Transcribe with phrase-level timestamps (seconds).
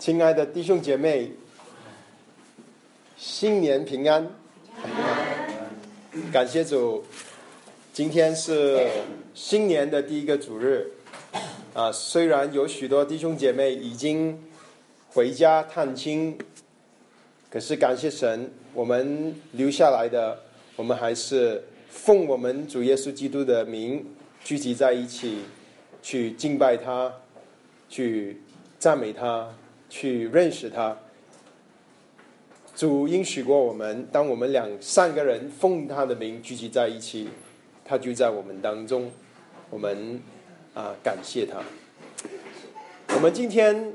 [0.00, 1.30] 亲爱的弟兄姐妹，
[3.18, 4.26] 新年平安！
[6.32, 7.04] 感谢主，
[7.92, 8.88] 今天是
[9.34, 10.90] 新年的第一个主日。
[11.74, 14.42] 啊，虽然有许多弟兄姐妹已经
[15.10, 16.38] 回家探亲，
[17.50, 20.40] 可是感谢神，我们留下来的，
[20.76, 24.02] 我们还是奉我们主耶稣基督的名
[24.42, 25.40] 聚集在一起，
[26.02, 27.12] 去敬拜他，
[27.90, 28.40] 去
[28.78, 29.46] 赞美他，
[29.90, 30.96] 去认识他。
[32.74, 37.28] 主应许过我们，当我们两三个人奉他的名聚集在一起，
[37.84, 39.10] 他就在我们当中。
[39.68, 40.18] 我们
[40.72, 41.58] 啊，感谢他。
[43.14, 43.92] 我们今天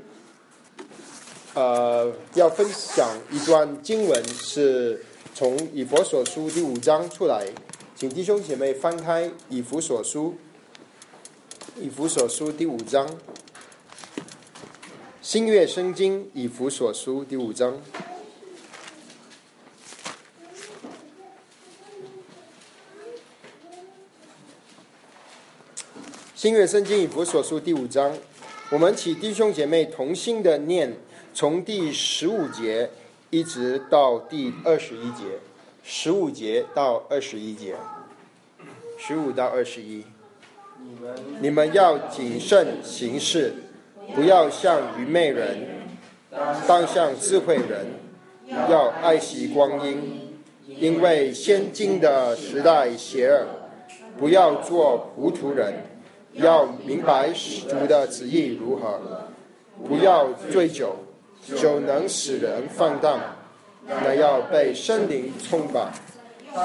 [1.54, 5.02] 呃要分享一段经文，是
[5.34, 7.46] 从以佛所书第五章出来，
[7.94, 10.36] 请弟兄姐妹翻开以弗所书，
[11.78, 13.06] 以弗所书第五章，
[15.28, 17.76] 新月圣经以弗所书第五章。
[26.36, 28.16] 新月圣经以弗所书第五章，
[28.70, 30.96] 我们请弟兄姐妹同心的念，
[31.34, 32.88] 从第十五节
[33.30, 35.40] 一直到第二十一节，
[35.82, 37.74] 十五节到二十一节，
[38.96, 40.04] 十五到二十一。
[41.40, 43.52] 你们要谨慎行事，
[44.14, 45.68] 不要像愚昧人，
[46.66, 47.86] 当像智慧人，
[48.70, 53.46] 要爱惜光阴，因为先进的时代邪恶，
[54.18, 55.74] 不要做糊涂人。
[56.38, 57.30] 要明白
[57.66, 59.00] 主的旨意如何，
[59.88, 60.94] 不要醉酒，
[61.56, 63.18] 酒能使人放荡，
[63.86, 65.90] 那要被圣灵充满，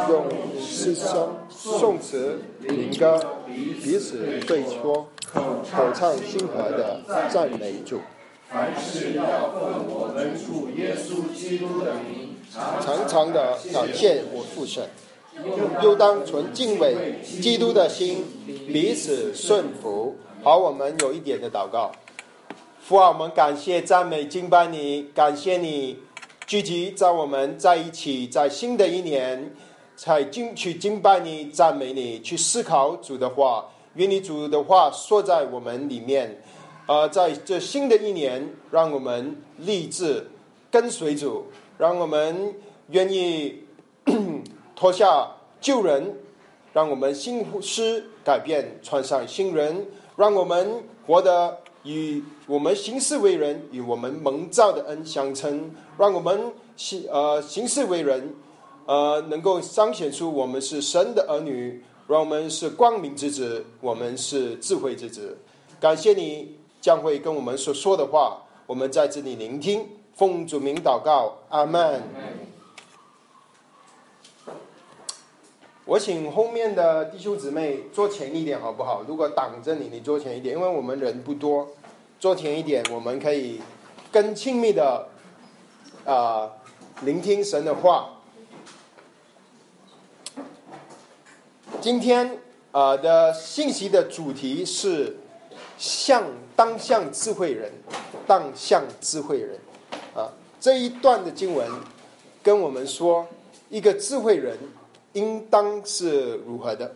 [0.10, 0.26] 用
[0.60, 8.00] 诗声、颂词、灵歌彼此对说，口唱心怀的赞美主。
[8.50, 12.36] 凡事要奉我们主耶稣基督的名，
[12.82, 14.84] 常常的感谢我父神。
[15.82, 18.26] 又当存敬畏基督的心，
[18.68, 20.18] 彼此顺服。
[20.44, 21.92] 好，我们有一点的祷告。
[22.82, 25.98] 父啊，我们感谢赞美敬拜你，感谢你
[26.46, 29.56] 聚集在我们在一起，在新的一年，
[29.96, 33.66] 才敬去敬拜你，赞美你，去思考主的话。
[33.96, 36.42] 愿你主的话说在我们里面。
[36.88, 40.28] 呃，在这新的一年，让我们立志
[40.70, 41.46] 跟随主，
[41.78, 42.56] 让我们
[42.90, 43.64] 愿意。
[44.76, 45.30] 脱下
[45.62, 46.16] 旧人，
[46.74, 49.86] 让我们新师改变，穿上新人，
[50.16, 55.70] 让我们活得与我们行事为人与我们蒙造的恩相称，
[56.00, 58.34] 让我们行呃行事为人，
[58.88, 65.38] 呃能够彰显出我们是神的儿女，让我们是光明之子，我们是智慧之子。
[65.80, 72.04] 感谢你将会跟我们所说的话，我们在这里聆听，奉主名祷告，阿门。
[75.86, 79.04] 我请后面的弟兄姊妹坐前一点，好不好？
[79.08, 81.66] 如果挡着你，你坐前一点，因为我们人不多，
[82.20, 83.62] 坐前一点，我们可以
[84.12, 85.08] 更亲密的
[86.04, 86.52] 啊
[87.04, 88.18] 聆听神的话。
[91.80, 92.38] 今天
[92.72, 95.16] 啊的信息的主题是
[95.78, 96.24] 向
[96.56, 97.72] 当向智慧人，
[98.28, 99.60] 当向智慧人
[100.14, 101.68] 啊这一段的经文
[102.44, 103.28] 跟我们说
[103.70, 104.58] 一个智慧人。
[105.14, 106.96] 应当是如何的？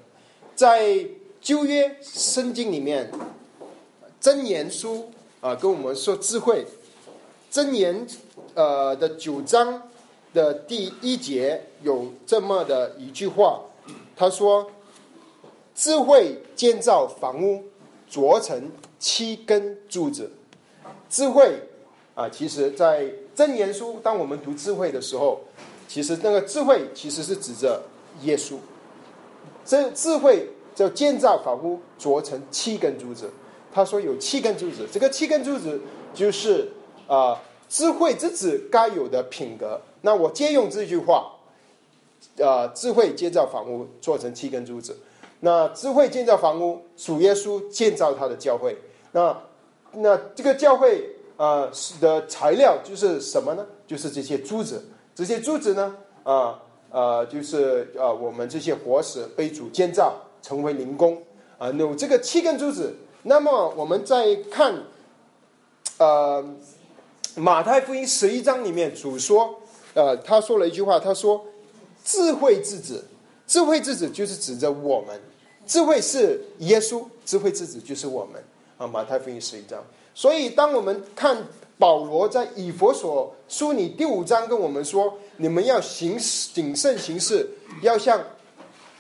[0.56, 1.06] 在
[1.42, 3.12] 旧约圣经里面，
[4.22, 5.12] 箴言书
[5.42, 6.66] 啊，跟我们说智慧。
[7.52, 8.08] 箴言
[8.54, 9.82] 呃的九章
[10.34, 13.64] 的第一节有这么的一句话，
[14.16, 14.70] 他说
[15.76, 17.64] ：“智慧建造房屋，
[18.10, 20.32] 琢成七根柱子。”
[21.10, 21.60] 智慧
[22.14, 25.42] 啊，其实，在箴言书，当我们读智慧的时候，
[25.88, 27.82] 其实那个智慧其实是指着。
[28.22, 28.56] 耶稣，
[29.66, 33.30] 这智慧叫建造房屋，琢成七根柱子。
[33.74, 35.82] 他说有七根柱子，这个七根柱子
[36.14, 36.72] 就是
[37.10, 37.38] 啊，
[37.68, 39.82] 智慧之子该有的品格。
[40.00, 41.35] 那我借用这句话，
[42.44, 44.98] 啊，智慧建造房屋，做成七根柱子。
[45.42, 48.78] 那智慧建造房屋，主耶稣建造他的教会。
[49.12, 49.38] 那
[49.94, 51.70] 那这个教会啊
[52.00, 53.66] 的材料就是什么呢？
[53.88, 54.86] 就是这些珠子。
[55.14, 56.62] 这些珠子呢，啊。
[56.92, 61.22] 呃，就是呃，我们这些活石被主建造成为灵宫
[61.58, 62.96] 啊，有这个七根柱子。
[63.24, 64.74] 那么我们再看，
[65.98, 66.42] 呃，
[67.36, 69.56] 马太福音十一章里面主说，
[69.94, 71.46] 呃，他说了一句话，他说
[72.06, 73.04] ：“智慧之子，
[73.46, 75.20] 智慧之子就是指着我们，
[75.66, 78.42] 智慧是耶稣，智慧之子就是我们
[78.78, 79.84] 啊。”马太福音十一章。
[80.14, 81.36] 所以当我们看
[81.78, 86.18] 保罗在以佛所书里第五章跟我们说，你们要行
[86.54, 87.50] 谨慎行事，
[87.82, 88.24] 要像，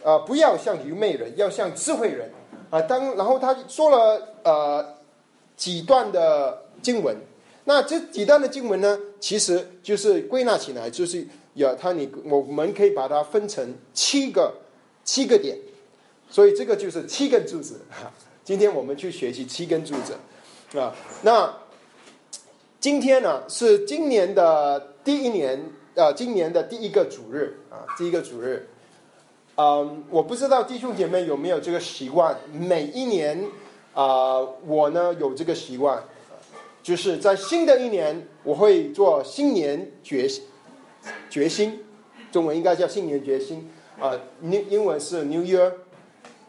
[0.04, 2.30] 呃，不要像愚昧人，要像智慧人
[2.69, 2.81] 啊。
[2.81, 4.96] 当然后他说了呃
[5.56, 7.16] 几段的经文，
[7.63, 11.25] 那这几段的经文呢，其实就是归纳起来，就是
[11.56, 14.54] 有他你我们可以把它分成七个
[15.04, 15.57] 七个点，
[16.30, 17.81] 所以这个就是七根柱子。
[18.44, 21.54] 今天我们去学习七根柱子啊，那。
[22.78, 25.60] 今天呢是今年的第一年，
[25.96, 28.68] 呃，今年的第一个主日啊，第一个主日。
[29.56, 33.44] 嗯，我不知道弟兄姐妹有没有这个习惯，每一年
[33.96, 36.04] 啊，我呢有这个习惯，
[36.84, 40.30] 就是在新的一年我会做新年决
[41.30, 41.80] 决心，
[42.31, 43.69] 中文应该叫新年决心
[44.00, 45.72] 啊，英英文是 New Year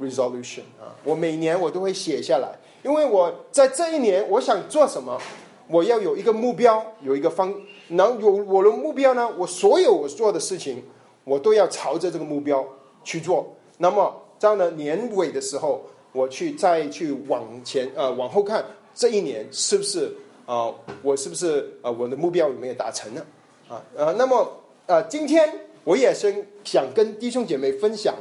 [0.01, 5.21] Resolution 啊，我每年我都会写下来，因为我在这一年我想做什么。
[5.69, 7.53] 我要有一个目标，有一个方，
[7.89, 9.29] 能有我的目标呢？
[9.37, 10.81] 我所有我做的事情，
[11.25, 12.65] 我都要朝着这个目标
[13.03, 13.53] 去做。
[13.79, 15.83] 那么到了年尾的时候，
[16.13, 18.65] 我去再去往前呃往后看，
[18.95, 20.15] 这一年是不是
[20.47, 20.73] 啊？
[21.03, 21.91] 我是不是啊？
[21.91, 23.21] 我的目标有没有达成呢？
[23.69, 25.53] 啊呃，那么呃，今天
[25.85, 28.15] 我也是想跟弟兄姐妹分享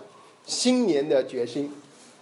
[0.46, 1.72] 新年的决心。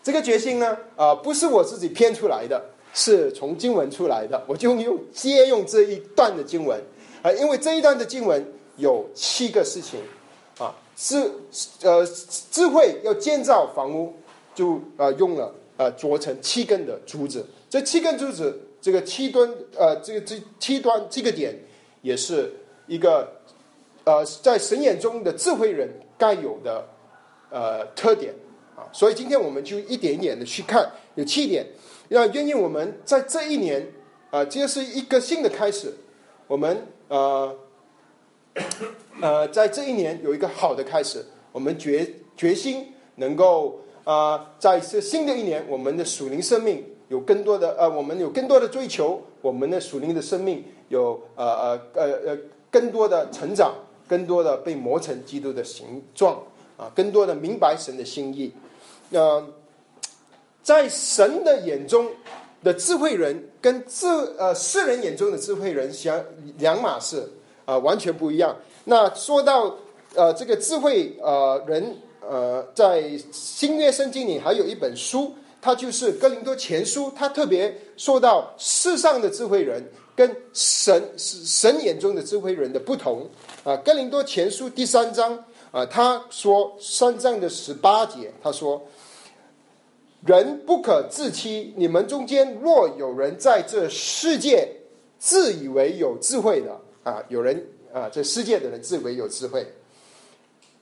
[0.02, 2.70] 这个决心呢，啊，不是我自己编出来的。
[2.96, 6.80] 是从经文出来的，我就用借用这一段的经文
[7.24, 10.00] 啊，因为这一段的经文有七个事情
[10.60, 11.32] 啊，智
[11.82, 12.06] 呃
[12.52, 14.14] 智慧要建造房屋，
[14.54, 21.58] 就呃用了呃琢成七根的珠子，这七根珠子这个七端呃这个这七端这个点
[22.04, 22.54] 也是
[22.94, 23.28] 一个
[24.04, 26.88] 呃在神眼中的智慧人该有的
[27.50, 28.32] 呃特点
[28.76, 31.66] 啊，所以今天我们就一点一点的去看，有七点。
[32.10, 33.92] 要愿意我们在这一年
[34.30, 35.92] 啊，这是一个新的开始。
[36.46, 37.56] 我们呃
[39.20, 41.26] 呃，在这一年有一个好的开始。
[41.52, 42.08] 我们决
[42.38, 52.38] 决心能够啊，在这新的一年，我们的属灵生命有更多的呃，我们有更多的追求，我们的属灵的生命有呃呃呃呃
[52.74, 53.74] 更多的成长，
[54.10, 56.44] 更多的被磨成基督的形状
[56.76, 58.52] 啊，更多的明白神的心意。
[59.10, 59.42] 那。
[60.64, 62.08] 在神的眼中
[62.64, 66.24] 的智慧人，跟智呃世人眼中的智慧人相
[66.58, 67.30] 两码事
[67.66, 68.56] 啊，完全不一样。
[68.86, 69.76] 那说到
[70.16, 73.04] 呃这个智慧呃人呃，在
[73.34, 79.84] 新约圣经里还有一本书，它就是哥林多前书，它特别说到世上的智慧人
[80.16, 83.30] 跟神神眼中的智慧人的不同
[83.64, 83.76] 啊。
[83.78, 88.82] 哥林多前书第三章啊，他说三章的十八节，他说。
[90.26, 94.66] 人不可自欺，你们中间若有人在这世界
[95.20, 99.68] 自以为有智慧的啊，有人啊，这世界的人自以为有智慧，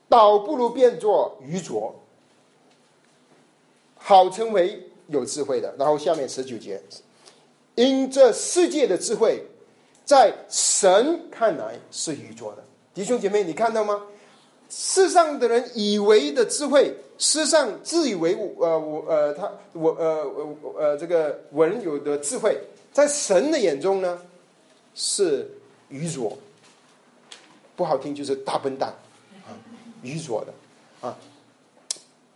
[0.08, 1.92] 倒不如变作愚拙，
[3.96, 5.74] 好成为有智慧的。
[5.76, 6.80] 然后下面十九节，
[7.76, 9.44] 因这世界的智慧，
[10.06, 12.64] 在神看来是愚拙的。
[12.94, 14.02] 弟兄姐妹，你看到吗？
[14.70, 16.94] 世上的人以为的智慧。
[17.18, 22.58] 世上自以为我呃我呃他我呃呃呃这个文有的智慧，
[22.92, 24.20] 在神的眼中呢
[24.96, 25.48] 是
[25.90, 26.36] 愚拙，
[27.76, 28.90] 不好听就是大笨蛋
[29.46, 29.54] 啊，
[30.02, 31.16] 愚拙的啊，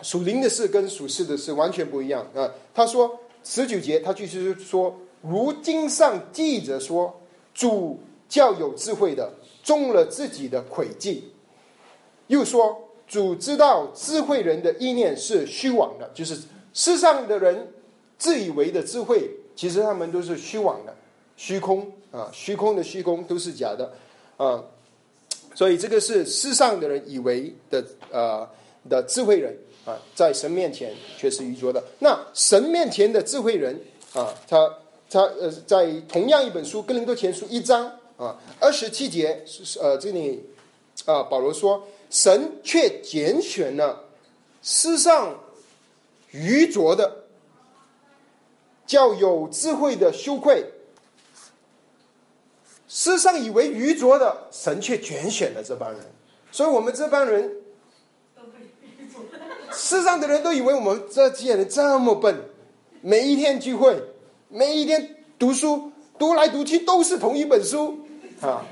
[0.04, 2.52] 属灵的事跟属世的事完全不一样啊。
[2.72, 4.96] 他说十九节，他继续说，
[5.28, 7.22] 如经上记着说，
[7.54, 9.32] 主教有智慧的
[9.64, 11.32] 中了自己的诡计，
[12.28, 12.82] 又说。
[13.08, 16.36] 主知道智慧人的意念是虚妄的，就是
[16.74, 17.72] 世上的人
[18.18, 20.96] 自以为的智慧，其实他们都是虚妄的、
[21.38, 23.94] 虚空啊，虚空的虚空都是假的
[24.38, 24.64] 啊。
[25.54, 28.50] 所以这个是世上的人以为的呃
[28.90, 29.56] 的智慧人
[29.86, 31.84] 啊，在神面前却是愚拙的。
[32.00, 33.80] 那神面前的智慧人
[34.16, 34.58] 啊，他
[35.16, 40.44] 他呃，在同样一本书《哥林多前书》一章啊二十七节是呃这里
[41.06, 41.88] 啊保罗说。
[42.08, 44.06] 神却拣选了
[44.62, 45.38] 世上
[46.32, 47.24] 愚拙的，
[48.86, 50.64] 叫有智慧的羞愧。
[52.88, 56.00] 世上以为愚拙的，神却拣选了这帮人。
[56.52, 57.52] 所以，我们这帮人，
[59.74, 62.40] 世上的人都以为我们这些人这么笨，
[63.02, 64.02] 每一天聚会，
[64.50, 68.00] 每一天读书，读来读去都是同一本书
[68.42, 68.66] 啊。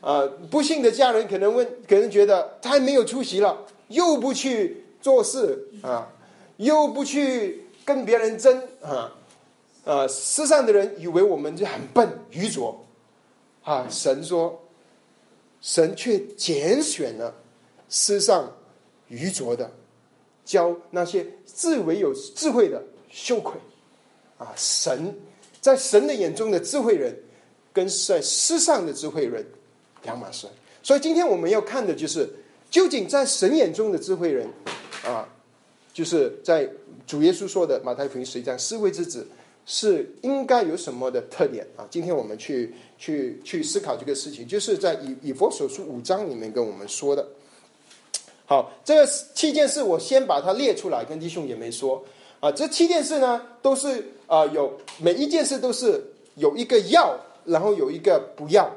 [0.00, 6.08] 啊，不幸的家人可能问，可能觉得太没有出息了，又不去做事啊，
[6.56, 9.12] 又不去跟别人争啊，
[9.84, 12.84] 啊，世上的人以为我们就很笨、愚拙
[13.62, 14.60] 啊，神说，
[15.60, 17.32] 神却拣选了
[17.88, 18.52] 世上
[19.06, 19.70] 愚拙的，
[20.44, 23.52] 教那些自为有智慧的羞愧。
[24.42, 25.14] 啊，神
[25.60, 27.16] 在神的眼中的智慧人，
[27.72, 29.44] 跟在世上的智慧人
[30.02, 30.46] 两码事。
[30.82, 32.28] 所以今天我们要看的就是，
[32.70, 34.48] 究竟在神眼中的智慧人，
[35.04, 35.28] 啊，
[35.94, 36.68] 就是在
[37.06, 39.26] 主耶稣说的马太福音十一章四位之子。
[39.64, 41.86] 是应该有什么的特点啊？
[41.88, 47.24] 今天我们去去去思考这个事情，就是在以以佛所书五章里面跟我们说的。
[48.46, 52.02] 好，这个七件事我先把它列出来，跟弟兄姐妹说
[52.40, 52.50] 啊。
[52.52, 58.70] 这七件事呢，都是啊有每一件事都是有一个要，然后有一个不要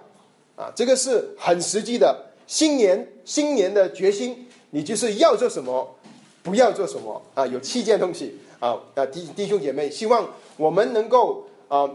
[0.56, 0.72] 啊。
[0.76, 5.96] 这个是很实际的，新年新年的决心，你就是要做什么，
[6.44, 7.46] 不要做什么啊。
[7.48, 10.28] 有七件东西啊啊，弟弟兄姐妹，希望。
[10.58, 11.86] 我们能够啊，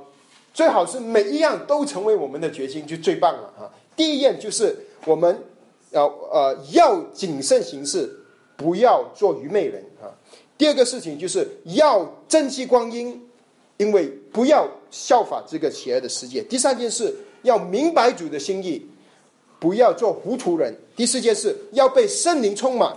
[0.53, 3.73] 最好是每一样都成为我们的决心，就最棒了啊！
[3.97, 5.43] 第一件就是我们
[5.91, 8.11] 要呃要谨慎行事，
[8.57, 10.11] 不要做愚昧人啊。
[10.57, 13.21] 第二个事情就是要珍惜光阴，
[13.77, 16.43] 因为不要效法这个邪恶的世界。
[16.43, 18.87] 第三件事要明白主的心意，
[19.59, 20.75] 不要做糊涂人。
[20.97, 22.97] 第四件事要被圣灵充满，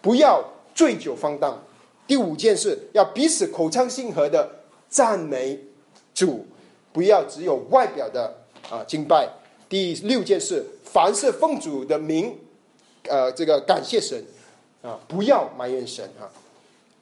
[0.00, 0.44] 不要
[0.74, 1.62] 醉酒放荡。
[2.06, 4.56] 第五件事要彼此口唱心和的。
[4.92, 5.56] 赞美
[6.12, 6.44] 主，
[6.92, 8.36] 不要只有外表的
[8.68, 9.28] 啊敬拜。
[9.70, 12.36] 第六件事，凡是奉主的名，
[13.08, 14.22] 呃，这个感谢神
[14.82, 16.28] 啊，不要埋怨神啊，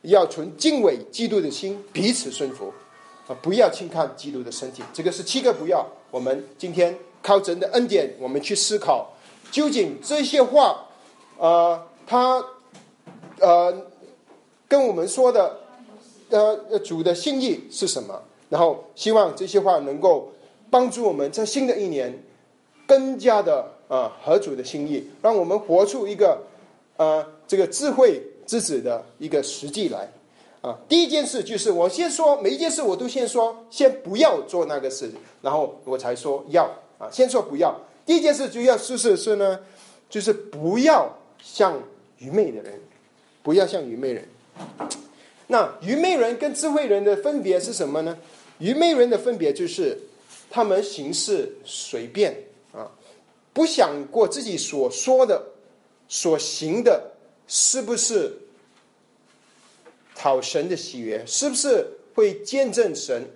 [0.02, 2.72] 要存敬畏基督的心，彼此顺服
[3.26, 4.84] 啊，不要轻看基督的身体。
[4.92, 5.84] 这个是七个不要。
[6.12, 9.10] 我们今天靠神的恩典，我们去思考，
[9.50, 10.87] 究竟这些话，
[11.38, 12.44] 呃，他
[13.40, 13.75] 呃
[14.68, 15.58] 跟我们说的。
[16.30, 18.22] 呃，主的心意是什么？
[18.50, 20.30] 然后希望这些话能够
[20.68, 22.22] 帮助我们在新的一年
[22.88, 26.42] 更加的啊合主的心意，让我们活出一个
[26.97, 30.11] 呃这个智慧之子的一个实际来
[30.62, 30.76] 啊。
[30.88, 36.64] 第一件事就是我先说每一件事我都先说，先不要做那个事，然后我才说要
[36.99, 37.11] 啊。
[37.12, 39.61] 先说不要，第一件事就要是是是呢，
[40.09, 41.78] 就是不要像
[42.16, 42.80] 愚昧的人，
[43.42, 44.26] 不要像愚昧人。
[45.47, 48.16] 那愚昧人跟智慧人的分别是什么呢？
[48.59, 49.97] 愚昧人的分别就是
[50.50, 52.37] 他们行事随便，
[53.58, 55.44] 不想过自己所说的、
[56.06, 57.10] 所行的
[57.48, 58.32] 是不是
[60.14, 61.84] 讨神的喜悦，是不是
[62.14, 63.28] 会见证神，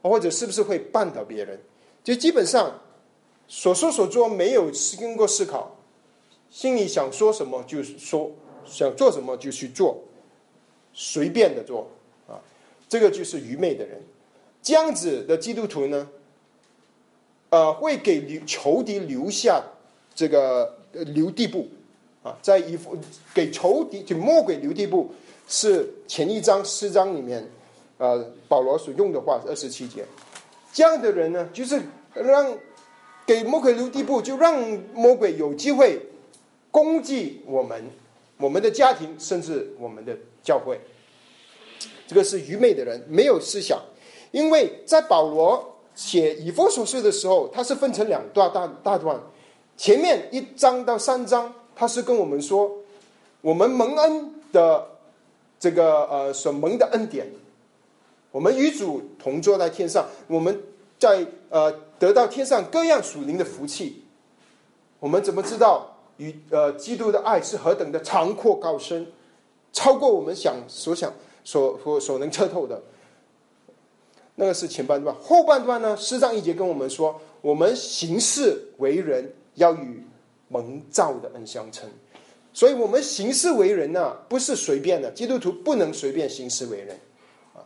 [0.00, 1.60] 或者是不是会绊倒别人？
[2.02, 2.80] 就基本上
[3.48, 5.76] 所说所做没有经过思考，
[6.48, 8.32] 心里想说什么就说，
[8.64, 10.02] 想做什么就去做。
[10.94, 11.86] 随便的做
[12.26, 12.40] 啊，
[12.88, 14.02] 这个就是愚昧的人。
[14.62, 16.08] 这样子的基督徒呢，
[17.50, 19.62] 呃，会给留仇敌留下
[20.14, 21.68] 这个留地步
[22.22, 22.78] 啊，在一
[23.34, 25.12] 给仇敌就魔鬼留地步，
[25.46, 27.46] 是前一章四章里面
[27.98, 30.04] 呃保罗所用的话二十七节。
[30.72, 31.80] 这样的人呢，就是
[32.14, 32.56] 让
[33.26, 34.60] 给魔鬼留地步，就让
[34.94, 36.00] 魔鬼有机会
[36.70, 37.84] 攻击我们。
[38.38, 40.80] 我们的家庭，甚至我们的教会，
[42.06, 43.78] 这个是愚昧的人，没有思想。
[44.30, 49.20] 因为在保罗写以弗所书的时候，他是分成两段大大段，
[49.76, 52.70] 前面一章到三章，他是跟我们说，
[53.40, 54.86] 我们蒙恩的
[55.58, 57.30] 这个呃所蒙的恩典，
[58.30, 60.62] 我们与主同坐在天上，我们
[60.98, 64.04] 在呃得到天上各样属灵的福气，
[64.98, 65.96] 我们怎么知道？
[66.18, 69.10] 与呃，基督的爱是何等的长阔高深，
[69.72, 71.10] 超过我们想所想
[71.44, 72.78] 所所所能测透的。
[74.40, 75.94] 那个是前半段，后半段呢？
[75.98, 80.02] 诗章一节跟我们说，我们行事为人要与
[80.48, 81.86] 蒙召的恩相称。
[82.54, 85.10] 所以，我们行事为人呢，不是随便的。
[85.10, 86.98] 基督徒不能随便行事为人
[87.52, 87.60] 啊。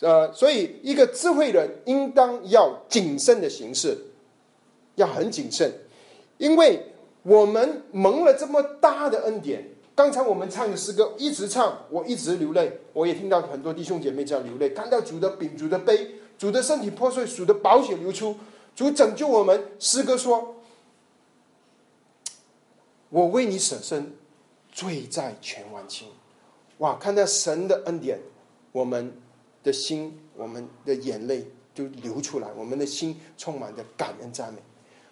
[0.00, 3.96] 呃，所以一个智慧人应当要谨慎的行事，
[4.96, 5.72] 要很谨慎，
[6.36, 6.78] 因为。
[7.24, 18.36] 我们蒙了这么大的恩典，刚才我们唱的诗歌一直唱，我一直流泪，我也听到很多弟兄姐妹这样流泪，看到主的饼、主的杯、主的身体破碎、主的宝血流出，
[18.74, 19.62] 主拯救我们。
[19.78, 20.56] 诗歌说
[23.10, 24.14] ：“我为你舍身，
[24.72, 26.08] 罪在全完清。”
[26.78, 26.96] 哇！
[26.96, 28.18] 看到神的恩典，
[28.72, 29.12] 我们
[29.62, 34.58] 的心、我们的眼泪就流出来，我们的心充满着感恩赞美。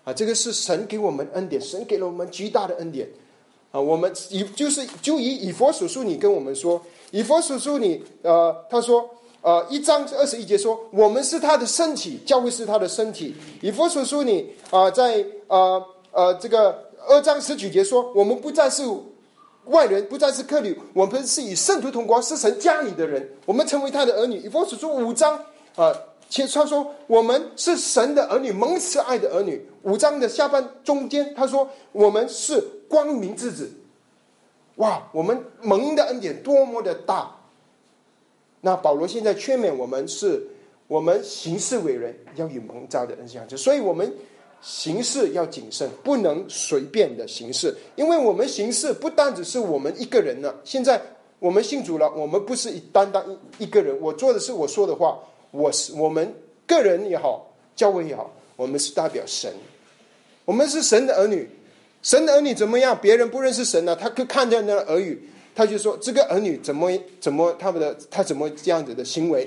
[0.03, 3.09] 啊，这个是神给我们恩典，神给了我们极大的恩典，
[3.73, 6.81] 啊，我们以就是就以以佛所说，你跟我们说，
[7.13, 9.09] 以佛所说，你呃，他说
[9.43, 13.35] 呃，一章二十一节说，我们是他的身体，教会是他的身体。
[13.63, 18.83] 以佛所说你啊，在呃呃这个二章十九节说，我们不再是
[19.67, 24.39] 外人，不再是客旅，我们是以圣徒同光，是神家里的人，我们成为他的儿女。
[24.39, 25.39] 以佛所说五章
[25.77, 25.95] 啊，
[26.47, 29.67] 实他说我们是神的儿女，蒙慈爱的儿女。
[29.83, 33.71] 五章的下半中间，他说我们是光明之子。
[34.77, 37.37] 哇，我们蒙的恩典多么的大！
[38.61, 40.47] 那保罗现在劝勉我们是，
[40.87, 44.15] 我们行事为人要与蒙召的恩相称，所以我们
[44.61, 50.55] 行事要谨慎，不能随便的行事，因为我们行事不单只是我们一个人了。
[50.63, 51.01] 现在
[51.39, 53.25] 我们信主了，我们不是单单
[53.59, 55.19] 一一个人，我做的是我说的话，
[55.51, 56.35] 我是我们
[56.67, 59.53] 个人也好，教会也好，我们是代表神，
[60.45, 61.49] 我们是神的儿女，
[62.03, 62.99] 神的儿女怎么样？
[63.01, 65.29] 别人不认识神呢，他可看见那儿女。
[65.53, 66.91] 他就说：“这个儿女怎么
[67.21, 69.47] 怎么他们的他怎么这样子的行为？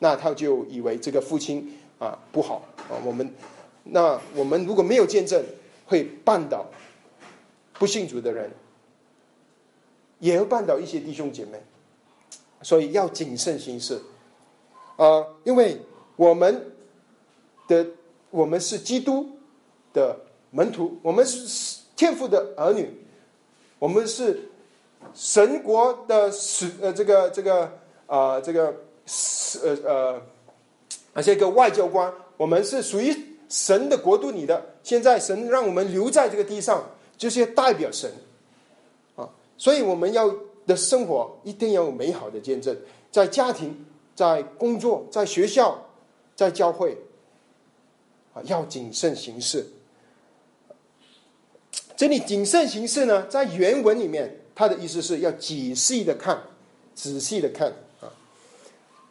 [0.00, 2.56] 那他就以为这个父亲啊不好
[2.90, 2.98] 啊。
[3.04, 3.32] 我们
[3.84, 5.42] 那我们如果没有见证，
[5.86, 6.66] 会绊倒
[7.74, 8.50] 不信主的人，
[10.18, 11.62] 也会绊倒一些弟兄姐妹。
[12.60, 14.02] 所以要谨慎行事
[14.96, 15.80] 啊，因为
[16.16, 16.72] 我们
[17.68, 17.86] 的
[18.30, 19.28] 我们是基督
[19.92, 20.18] 的
[20.50, 22.88] 门徒，我们是天父的儿女，
[23.78, 24.40] 我们是。”
[25.14, 27.70] 神国的使呃，这个这个
[28.06, 28.74] 啊，这个
[29.06, 30.22] 是呃呃，
[31.14, 33.16] 而且个外交官，我们是属于
[33.48, 34.60] 神的国度里的。
[34.82, 36.84] 现在神让我们留在这个地上，
[37.16, 38.12] 就是要代表神
[39.14, 39.28] 啊。
[39.56, 40.28] 所以我们要
[40.66, 42.76] 的生活一定要有美好的见证，
[43.12, 45.86] 在家庭、在工作、在学校、
[46.34, 46.98] 在教会
[48.34, 49.64] 啊，要谨慎行事。
[51.96, 54.40] 这里谨慎行事呢，在原文里面。
[54.58, 56.42] 他的意思是要仔细的看，
[56.94, 57.70] 仔细的看
[58.00, 58.08] 啊。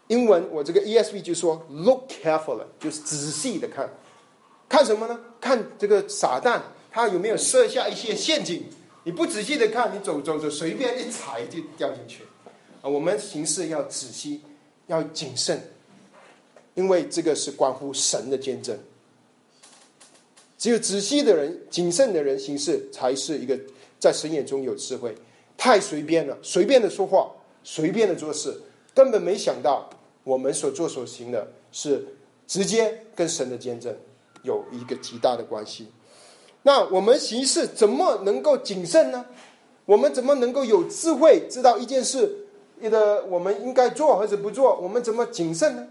[0.07, 3.87] 英文我这个 ESV 就说 “look carefully”，就是仔细的看。
[4.67, 5.19] 看什么呢？
[5.39, 8.63] 看这个撒旦他有没有设下一些陷阱。
[9.03, 12.23] 你不仔细的看，你走走走，随便一踩就掉进去。
[12.81, 14.41] 啊，我们行事要仔细，
[14.87, 15.61] 要谨慎，
[16.73, 18.77] 因为这个是关乎神的见证。
[20.57, 23.59] 只有仔细的人、谨慎的人行事，才是一个
[23.99, 25.15] 在神眼中有智慧。
[25.57, 27.31] 太随便了，随便的说话，
[27.63, 28.61] 随便的做事，
[28.93, 29.89] 根本没想到
[30.23, 32.05] 我们所做所行的是
[32.45, 33.95] 直接跟神的见证
[34.43, 35.87] 有一个极大的关系。
[36.63, 39.25] 那我们行事怎么能够谨慎呢？
[39.85, 42.44] 我们怎么能够有智慧知道一件事
[42.81, 44.75] 的我们应该做还是不做？
[44.77, 45.87] 我们怎么谨慎呢？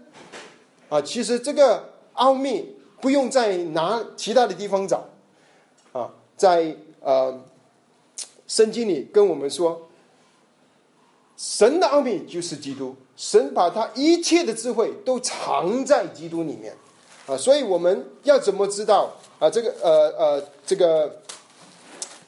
[0.89, 5.05] 啊，其实这个奥秘不用在拿其他的地方找
[5.93, 7.41] 啊，在呃。
[8.47, 9.87] 圣经里跟我们说，
[11.35, 16.71] 神的奥秘就是基督，神把他一切的智慧都藏在基督里面，
[17.25, 19.49] 啊，所以我们要怎么知道啊？
[19.49, 21.19] 这个呃呃，这个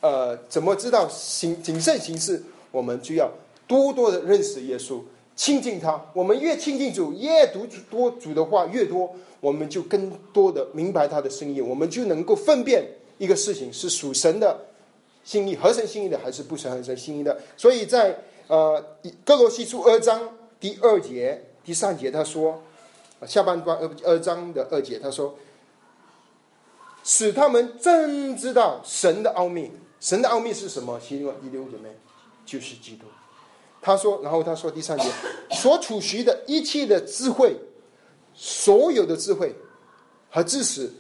[0.01, 2.43] 呃，怎么知道行谨慎行事？
[2.71, 3.29] 我们就要
[3.67, 5.01] 多多的认识耶稣，
[5.36, 6.06] 亲近他。
[6.13, 12.84] 我们越亲近主，越读多主的话越多，我们就更多的明白他的声音，我们就能够分辨
[13.17, 14.62] 一个事情是属神的。
[15.23, 17.38] 心意合神心意的还是不合神心意的？
[17.58, 18.82] 所以在呃
[19.25, 22.63] 哥罗西书二章第二节、第三节，他说
[23.25, 25.36] 下半段二二章的二节，他说
[27.03, 29.71] 使他们真知道神的奥秘。
[29.99, 30.97] 神的奥秘是什么？
[30.97, 31.89] 弟兄姐妹，
[32.45, 33.08] 就是基督。
[33.88, 35.10] 他说，然后他说第三节
[35.52, 37.56] 所储蓄的一切的智慧，
[38.34, 39.56] 所有的智慧
[40.30, 40.91] 和知识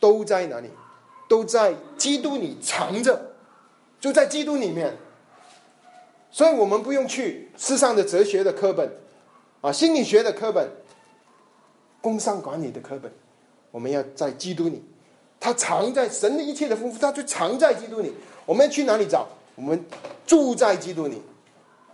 [0.00, 0.68] 都在哪里？
[1.28, 3.36] 都在基督里藏着，
[4.00, 4.96] 就在基督里面，
[6.32, 8.90] 所以我们不用去世上的哲学的课本，
[9.60, 10.68] 啊，心理学的课本，
[12.02, 13.12] 工商管理的课本，
[13.70, 14.82] 我们要在基督里，
[15.38, 18.12] 它藏在神的一切的丰富，它就藏在基督里。
[18.44, 19.28] 我们要去哪里找？
[19.54, 19.84] 我们
[20.26, 21.22] 住在基督里，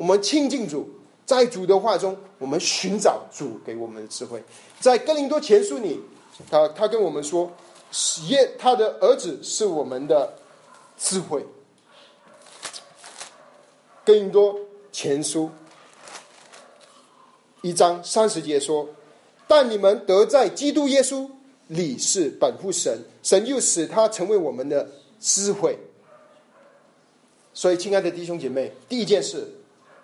[0.01, 0.89] 我们亲近主，
[1.27, 4.43] 在主的话中，我们寻找主给我们的智慧。
[4.81, 6.01] 在哥林多前书里，
[6.51, 7.53] 他他跟我们说。
[8.29, 10.33] 耶，他的儿子是我们的
[10.97, 11.45] 智慧。
[14.05, 14.57] 更多
[14.93, 15.51] 前书
[17.63, 18.89] 一章三十节说
[19.49, 21.29] ：“但你们得在基督耶稣
[21.67, 25.77] 里是本乎神，神又使他成为我们的智慧。”
[27.53, 29.53] 所以，亲爱的弟兄姐妹，第一件事，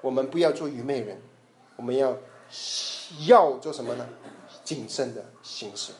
[0.06, 1.20] 我们不要做愚昧人，
[1.74, 2.16] 我们要
[3.26, 4.06] 要做什么呢？
[4.62, 5.90] 谨慎的行事。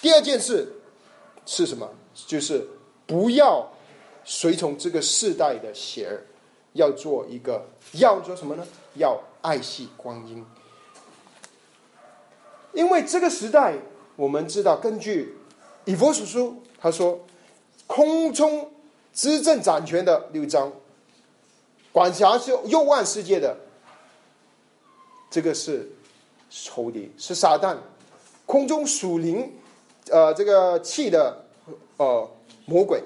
[0.00, 0.72] 第二件事。
[1.50, 1.88] 是什么？
[2.14, 2.68] 就是
[3.06, 3.66] 不要
[4.22, 6.20] 随从这个世代的邪儿，
[6.74, 8.66] 要做一个要做什么呢？
[8.96, 10.44] 要爱惜光阴。
[12.74, 13.78] 因为这个时代，
[14.14, 15.38] 我们知道，根据
[15.86, 17.18] 以佛所书，他说，
[17.86, 18.70] 空中
[19.14, 20.70] 执政掌权的六章，
[21.98, 23.56] 管辖是右万世界的，
[25.28, 25.90] 这个是
[26.48, 27.76] 仇敌，是撒旦，
[28.46, 29.52] 空中属灵，
[30.08, 31.44] 呃，这个气的，
[31.96, 32.30] 呃，
[32.66, 33.02] 魔鬼。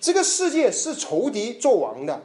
[0.00, 2.22] 这个世界是仇敌做王的，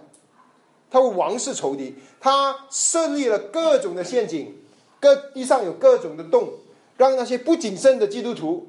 [0.91, 4.55] 他王是仇敌，他设立了各种的陷阱，
[4.99, 6.53] 各地上有各种的洞，
[6.97, 8.67] 让那些不谨慎的基督徒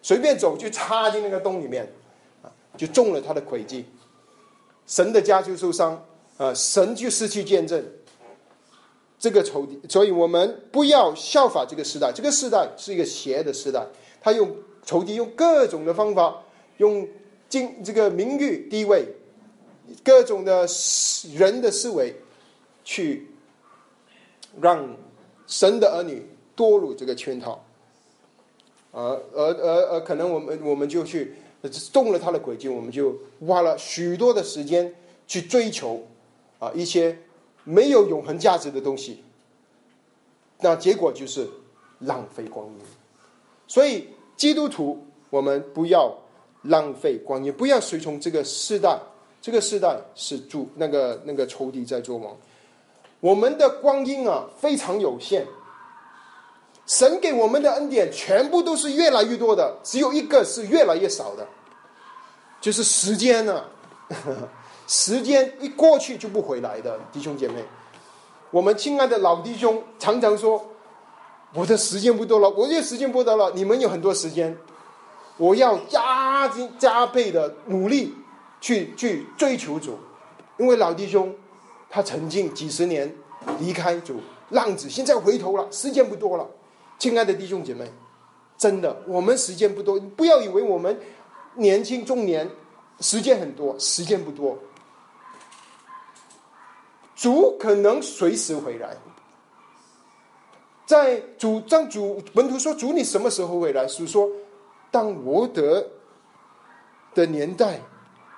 [0.00, 1.92] 随便走就插进那个洞里面，
[2.44, 3.84] 啊，就中了他的诡计，
[4.86, 6.04] 神的家就受伤，
[6.36, 7.84] 啊，神就失去见证。
[9.18, 13.86] 这个仇敌，所以我们不要效法这个时代，这个时代是一个邪的时代，
[14.20, 16.42] 他用仇敌用各种的方法
[16.78, 17.08] 用。
[17.48, 19.06] 经这个名誉地位，
[20.02, 20.66] 各种的
[21.32, 22.12] 人的思维，
[22.82, 23.28] 去
[24.60, 24.96] 让
[25.46, 27.64] 神的儿女堕入这个圈套，
[28.90, 29.00] 而
[29.32, 31.36] 而而而可能我们我们就去
[31.68, 34.94] 中了他的诡计，我们就花了许多的时间
[35.26, 36.06] 去追求
[36.58, 37.18] 啊一些
[37.64, 39.22] 没有永恒价值的东西，
[40.60, 41.48] 那结果就是
[42.00, 42.72] 浪费光阴。
[43.66, 46.16] 所以基督徒，我们不要。
[46.62, 48.98] 浪费光阴，不要随从这个时代。
[49.40, 52.36] 这个时代是主那个那个仇敌在做王。
[53.20, 55.46] 我们的光阴啊非常有限，
[56.86, 61.46] 神给我们的恩典全部都是越来越多的，只有一个是越来越少的，
[62.60, 63.64] 就是时间呢。
[64.86, 67.64] 时间一过去就不回来的，弟兄姐妹。
[68.52, 70.64] 我们亲爱的老弟兄常常说
[71.52, 74.56] ：“我的时间不多了，我这时间不多了。”你们有很多时间。
[75.38, 78.14] 我要加加加倍的努力
[78.60, 79.98] 去去追求主，
[80.56, 81.34] 因为老弟兄
[81.90, 83.12] 他曾经几十年
[83.58, 84.20] 离开主
[84.50, 86.48] 浪子，现在回头了，时间不多了。
[86.98, 87.90] 亲爱的弟兄姐妹，
[88.56, 90.98] 真的，我们时间不多，不要以为我们
[91.54, 92.50] 年轻中年
[93.00, 94.58] 时间很多，时间不多。
[97.14, 98.96] 主可能随时回来，
[100.84, 104.28] 在主张主门徒说：“主，你什么时候回来？”主说。
[104.88, 105.86] 当罗德
[107.12, 107.82] 的年代，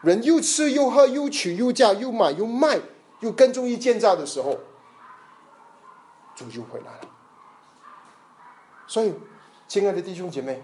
[0.00, 2.80] 人又吃又喝又娶又嫁又买又卖
[3.20, 4.58] 又跟中医建造的时候，
[6.34, 7.17] 主就回来了。
[8.88, 9.14] 所以，
[9.68, 10.60] 亲爱的弟兄姐妹，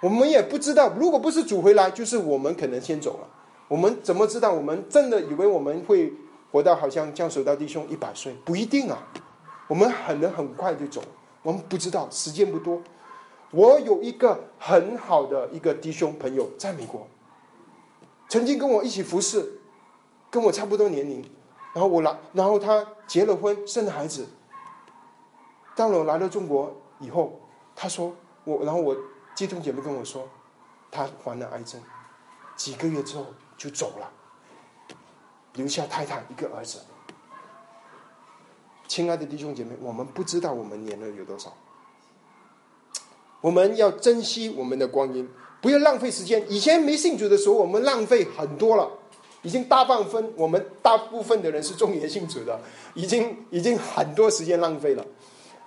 [0.00, 3.28] 我们也不知道，如果不是主回来，就是我们可能先走了。
[3.68, 4.52] 我们怎么知道？
[4.52, 6.12] 我们真的以为我们会
[6.50, 8.32] 活到好像江守道弟兄一百岁？
[8.44, 9.06] 不一定啊。
[9.68, 11.02] 我们可能很快就走，
[11.42, 12.80] 我们不知道，时间不多。
[13.50, 17.06] 我有一个很好的一个弟兄朋友，在美国，
[18.28, 19.60] 曾经跟我一起服侍，
[20.30, 21.24] 跟我差不多年龄，
[21.74, 24.26] 然后我来，然后他结了婚，生了孩子。
[25.74, 27.38] 当我来到中国以后，
[27.76, 28.96] 他说我，然后我
[29.34, 30.26] 接通姐妹跟我说，
[30.90, 31.78] 他患了癌症，
[32.56, 33.26] 几个月之后
[33.58, 34.10] 就走了，
[35.54, 36.78] 留下太太一个儿子。
[38.88, 41.52] 亲爱的弟兄姐妹，我们不知道我们年龄有多少。
[43.40, 45.28] 我们要珍惜我们的光阴，
[45.60, 46.44] 不要浪费时间。
[46.48, 48.88] 以前没信主的时候，我们浪费很多了，
[49.42, 50.32] 已经大半分。
[50.36, 52.60] 我们大部分的人是中年信主的，
[52.94, 55.04] 已经已经很多时间浪费了。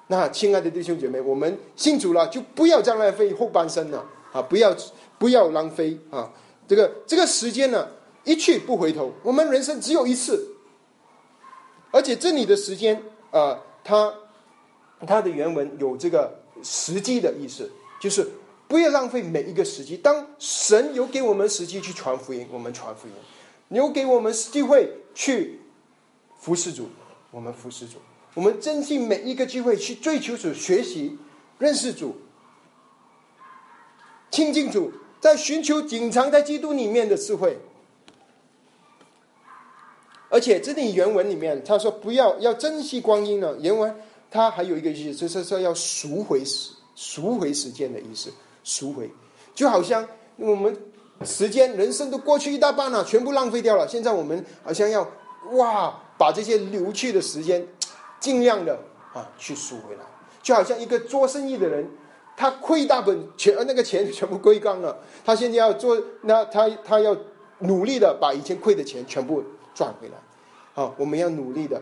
[0.08, 4.42] 那亲爱的弟兄姐妹，我们信主了，就不要再浪费后半生了啊！
[4.42, 4.76] 不要
[5.18, 6.32] 不要浪费啊！
[6.68, 7.88] 这个这个时间呢，
[8.24, 9.12] 一去不回头。
[9.24, 10.56] 我们人生只有一次，
[11.92, 14.14] 而且这里的时间啊，它
[15.08, 16.40] 它的原文有这个。
[16.64, 18.26] 时机的意思就是
[18.70, 19.98] 不要浪费每一个时机。
[19.98, 23.14] 当神有给我们时机去传福音，我们传福音；
[23.78, 25.60] 有给我们机会去
[26.40, 26.88] 服侍主，
[27.30, 27.98] 我们服侍主。
[28.36, 31.18] 我们珍惜每一个机会去追求主、学习、
[31.58, 32.16] 认识主、
[34.30, 37.58] 亲近主，在寻求隐藏在基督里面的智慧。
[40.30, 43.96] 而且这里原文里面他说：“不要要珍惜光阴了。”原文。
[44.32, 48.30] 它还有一个意思，就是说要赎回时、赎回时间的意思，
[48.66, 49.10] 赎回，
[49.54, 50.76] 就好像我们
[51.24, 53.88] 时间、人生都过去一大半了，全部浪费掉了。
[53.88, 55.10] 现在我们好像要
[55.54, 57.66] 哇，把这些流去的时间
[58.26, 58.80] 尽量的
[59.14, 60.02] 啊去赎回来，
[60.42, 61.88] 就好像一个做生意的人，
[62.36, 67.16] 他亏大本钱，那个钱全部归刚了，他现在要做，那他他要
[67.60, 69.44] 努力的把以前亏的钱全部
[69.76, 70.16] 赚回来。
[70.74, 71.80] 啊，我们要努力的，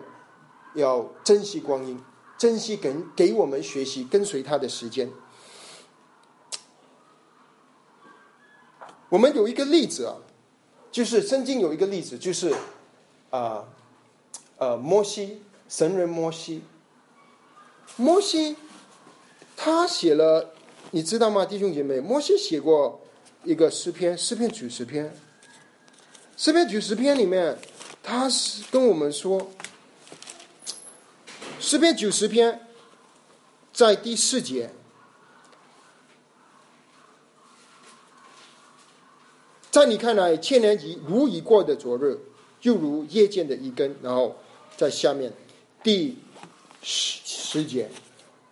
[0.73, 1.97] 要珍惜光阴。
[2.37, 5.09] 珍惜给给我们学习跟随他的时间。
[9.07, 10.17] 我们有一个例子啊，
[10.91, 12.53] 就是圣经有一个例子，就是
[13.29, 13.63] 啊
[14.57, 16.61] 呃摩西神人摩西，
[17.95, 18.55] 摩西
[19.55, 20.53] 他写了，
[20.91, 21.99] 你知道吗，弟兄姐妹？
[21.99, 23.01] 摩西写过
[23.43, 25.15] 一个诗篇，诗篇九十篇。
[26.35, 27.57] 诗篇九十篇里面，
[28.01, 29.49] 他是跟我们说，
[31.59, 32.67] 诗篇九十篇
[33.71, 34.71] 在第四节，
[39.71, 42.19] 在你看来，千年级如已过的昨日，
[42.59, 43.95] 就如夜间的一根。
[44.01, 44.35] 然后
[44.75, 45.31] 在下面
[45.83, 46.17] 第
[46.81, 47.89] 十十节，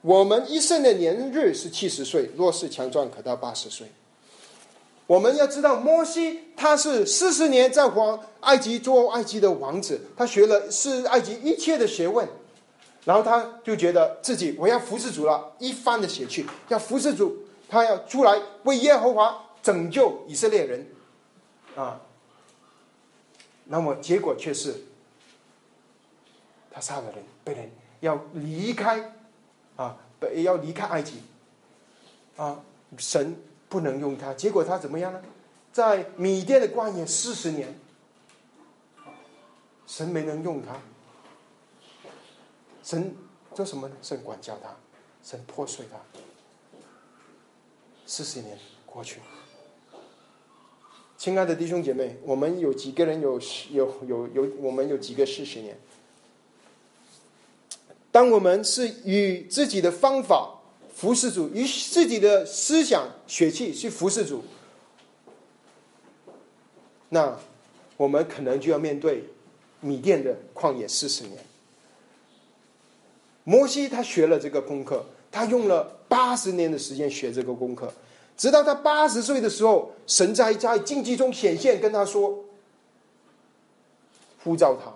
[0.01, 3.87] 我们一生的年日是七十岁，若是强壮，可到八十岁。
[5.07, 12.27] 我们要知道，摩西他是四十年在皇埃及做埃及的王子，他学了是埃及一切的学问，
[13.05, 20.87] 然后他就觉得自己我要服侍主了，一番的写去要服侍主，他要出来为耶和华拯救以色列人，
[21.75, 21.99] 啊，
[23.65, 24.75] 那么结果却是
[26.71, 29.13] 他杀了人，被人要离开，
[29.75, 31.21] 啊，被要离开埃及，
[32.37, 32.63] 啊，
[32.97, 33.35] 神。
[33.71, 35.21] 不能用他，结果他怎么样呢？
[35.71, 37.73] 在米甸的旷野四十年，
[39.87, 40.75] 神没能用他。
[42.83, 43.15] 神
[43.55, 43.95] 做什么呢？
[44.01, 44.75] 神管教他，
[45.23, 45.97] 神破碎他。
[48.05, 49.21] 四十年过去，
[51.17, 54.49] 亲爱的弟兄姐妹，我们有几个人有有有有？
[54.57, 55.79] 我们有几个四十年？
[58.11, 60.57] 当我们是与自己的方法。
[60.93, 64.43] 服侍主，以自己的思想血气去服侍主，
[67.09, 67.35] 那
[67.97, 69.23] 我们可能就要面对
[69.79, 71.43] 米甸的旷野四十年。
[73.45, 77.91] 摩西他学了这个功课，他用了八十年的时间学这个功课，
[78.37, 82.45] 直到他八十岁的时候，神在在荆棘中显现，跟他说，
[84.43, 84.93] 呼召他，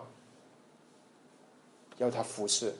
[1.97, 2.71] 要他服侍。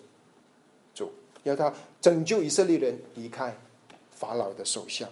[1.45, 3.55] 要他拯救以色列人离开
[4.11, 5.07] 法老的手下。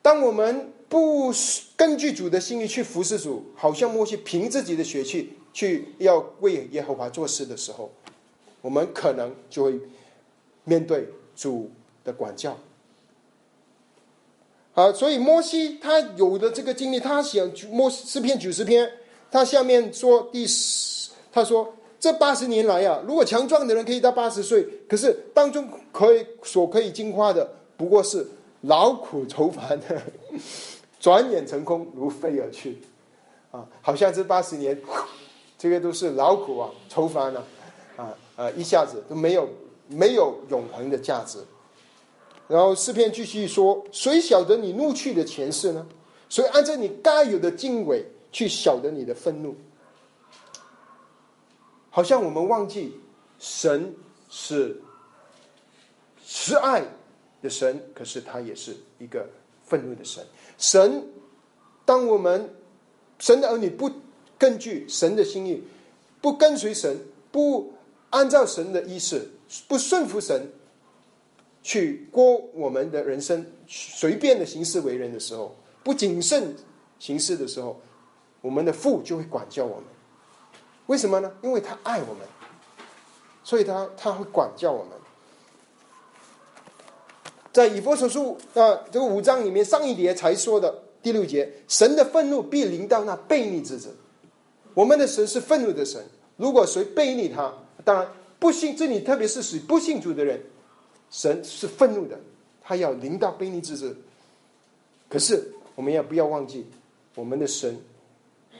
[0.00, 1.34] 当我们不
[1.76, 7.90] 根据主的心意去服侍主，好像摩西凭自己的血气去要为耶和华做事的时候，
[8.60, 9.80] 我们可能就会
[10.62, 11.68] 面对主
[12.04, 12.56] 的管教。
[14.74, 18.88] 啊，所以摩西他有的这个经历，他想摩诗篇九十篇，
[19.28, 21.74] 他下面说第十，他说。
[22.00, 28.26] 这八十年来呀，如果强壮的人可以到八十岁，可是当中可以所可以进化的，不过是
[28.62, 30.00] 劳苦愁烦的，
[30.98, 32.78] 转眼成空，如飞而去，
[33.50, 34.80] 啊，好像这八十年，
[35.58, 37.44] 这个都是劳苦啊，愁烦啊，
[37.96, 39.46] 啊啊，一下子都没有
[39.88, 41.38] 没有永恒的价值。
[42.48, 45.86] 然后诗篇继续说：“谁晓得你怒去的前世呢？
[46.28, 49.54] 谁按照你该有的经纬去晓得你的愤怒？”
[51.90, 52.94] 好像我们忘记，
[53.38, 53.94] 神
[54.28, 54.80] 是
[56.24, 56.84] 慈爱
[57.42, 59.28] 的神，可是他也是一个
[59.64, 60.24] 愤怒的神。
[60.56, 61.04] 神，
[61.84, 62.48] 当我们
[63.18, 63.90] 神的儿女不
[64.38, 65.62] 根据神的心意，
[66.20, 66.96] 不跟随神，
[67.32, 67.72] 不
[68.10, 69.28] 按照神的意思，
[69.66, 70.48] 不顺服神，
[71.62, 76.54] 去过我们的人生，随便的行事为人的时候，不谨慎
[76.98, 77.80] 行事的时候，
[78.40, 79.84] 我们的父就会管教我们。
[80.90, 81.30] 为什么呢？
[81.40, 82.26] 因为他爱我们，
[83.44, 84.92] 所以他他会管教我们。
[87.52, 93.94] 在以佛所书啊这个五章里面上一节才说的第六节，神的愤怒必临到那悖逆之子。
[94.74, 96.04] 我们的神是愤怒的神，
[96.36, 98.08] 如果谁背逆他，当然
[98.40, 100.42] 不信这里特别是属不信主的人，
[101.08, 102.18] 神是愤怒的，
[102.60, 103.96] 他要临到悖逆之子。
[105.08, 106.66] 可是我们要不要忘记，
[107.14, 107.80] 我们的神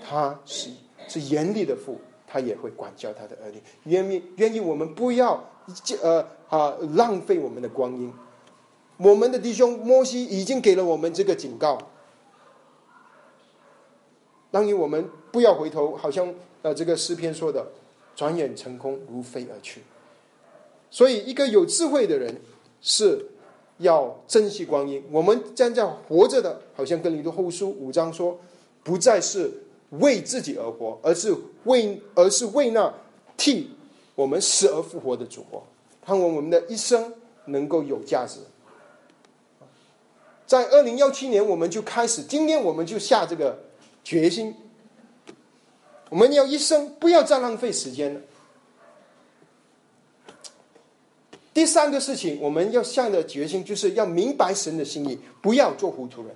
[0.09, 0.71] 他是
[1.09, 2.01] 是严厉的父。
[2.31, 5.43] 他也会管教他的儿女，愿意愿意我们不要
[6.01, 8.12] 呃啊浪费我们的光阴。
[8.99, 11.77] 我们的弟兄摩西已经给了我们这个警告，
[14.53, 17.66] 让于我们不要回头，好像呃这个诗篇说的，
[18.14, 19.83] 转眼成空，如飞而去。
[20.90, 22.40] 所以，一个有智慧的人
[22.81, 23.27] 是
[23.79, 25.03] 要珍惜光阴。
[25.11, 28.38] 我们站在活着的，好像跟你的后书五章说，
[28.85, 29.51] 不再是。
[29.90, 32.92] 为自己而活，而是为而是为那
[33.37, 33.70] 替
[34.14, 35.62] 我们死而复活的主活，
[36.03, 37.12] 盼望我们的一生
[37.46, 38.38] 能够有价值。
[40.46, 43.59] 在二零幺七年，我们就开始，今天我们就下这个
[44.03, 44.55] 决心，
[46.09, 48.20] 我们要一生不要再浪费时间了。
[51.53, 56.35] 第三个事情，我们要下的决心，就是要明白神的心意，不要做糊涂人。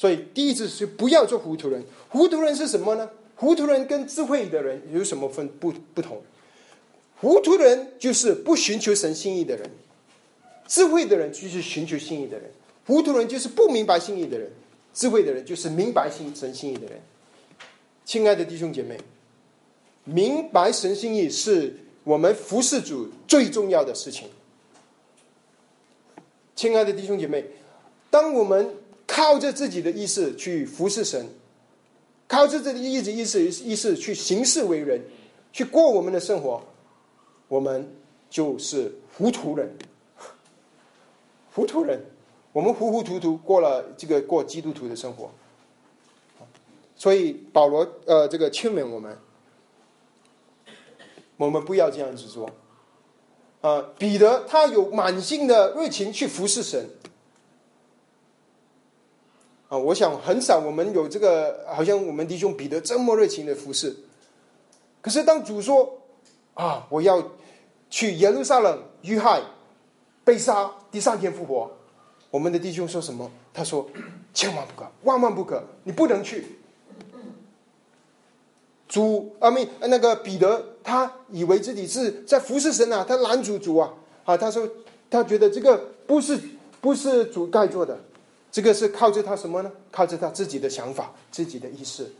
[0.00, 1.84] 所以，第一次是不要做糊涂人。
[2.08, 3.10] 糊涂人是什么呢？
[3.36, 6.22] 糊涂人跟智慧的人有什么分不不同？
[7.20, 9.70] 糊涂人就是不寻求神心意的人，
[10.66, 12.50] 智慧的人就是寻求心意的人，
[12.86, 14.50] 糊涂人就是不明白心意的人，
[14.94, 16.98] 智慧的人就是明白心神心意的人。
[18.06, 18.98] 亲爱的弟兄姐妹，
[20.04, 24.30] 明白神心意是我们服侍主最重要的事情。
[26.56, 27.44] 亲爱的弟兄姐妹，
[28.10, 28.76] 当我们
[29.12, 31.26] 靠着自己的意识去服侍神，
[32.28, 35.02] 靠着自己意志、意识、意识去行事为人，
[35.52, 36.62] 去过我们的生活，
[37.48, 37.92] 我们
[38.30, 39.76] 就是糊涂人。
[41.52, 42.00] 糊涂人，
[42.52, 45.28] 我们糊糊涂涂过了这个过基督徒的生活。
[46.94, 49.18] 所以保罗呃，这个劝勉我们，
[51.36, 52.48] 我们不要这样子做。
[53.60, 56.88] 啊，彼得他有满心的热情去服侍神。
[59.70, 63.96] 啊，我想很少我们有这个，好像我们弟兄彼得这么热情的服侍。
[65.00, 65.96] 可是当主说
[66.54, 67.22] 啊，我要
[67.88, 69.40] 去耶路撒冷遇害、
[70.24, 71.70] 被杀，第三天复活，
[72.32, 73.30] 我们的弟兄说什么？
[73.54, 73.88] 他说：
[74.34, 76.58] 千万不可，万万不可，你不能去。
[78.88, 84.36] 主阿弥那个彼得，他以为自己是在服侍神啊，他拦主主啊啊！
[84.36, 84.68] 他说
[85.08, 85.78] 他觉得这个
[86.08, 86.36] 不是
[86.80, 87.96] 不是主该做的，
[88.52, 89.70] 这个是靠着他什么呢？
[89.90, 92.10] 靠着他自己的想法、自己的意识。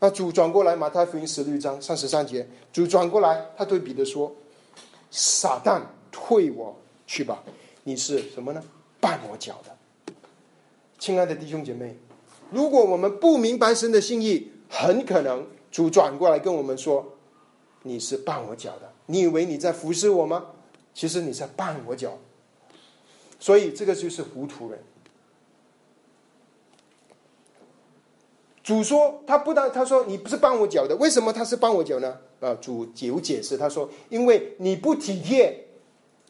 [0.00, 4.34] 那主转过来，马太福音十六章三十三节，主转过来，他对彼得说
[5.10, 6.74] ：“撒旦，退我
[7.06, 7.42] 去吧！
[7.84, 8.62] 你是什么呢？
[9.00, 10.14] 绊我脚的。”
[10.98, 11.96] 亲爱的弟兄姐妹，
[12.50, 15.46] 如果我们不明白神的心意，很可能。
[15.70, 17.14] 主转过来跟我们说
[17.84, 20.46] ：“你是绊我脚的，你以为你在服侍我吗？
[20.92, 22.18] 其实你在绊我脚。
[23.38, 24.82] 所以这个就是糊涂人。”
[28.70, 35.66] 主说：“他不但他说你不是帮我缴的，为什么他是帮我缴呢？”啊，主有解释，他说：“因为你不体贴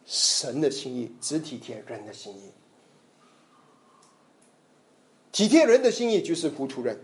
[0.07, 2.51] 神的心意，只体贴人的心意。
[5.31, 6.99] 体贴人的心意就是糊涂人，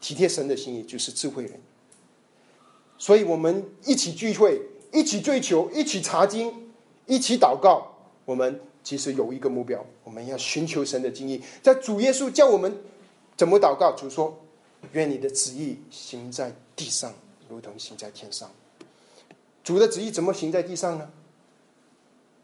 [0.00, 1.52] 体贴神的心意就是智慧人。”
[2.98, 4.60] 所以我们一起聚会，
[4.92, 6.52] 一起追求，一起查经，
[7.06, 7.86] 一起祷告。
[8.24, 11.40] 我们其实有一个目标，我们要寻求神的经意。
[11.62, 12.76] 在主耶稣教我们
[13.36, 14.36] 怎么祷告，主说
[14.92, 17.12] ：“愿你的旨意行在地上，
[17.48, 18.50] 如同行在天上。”
[19.62, 21.10] 主的旨意怎么行在地上呢？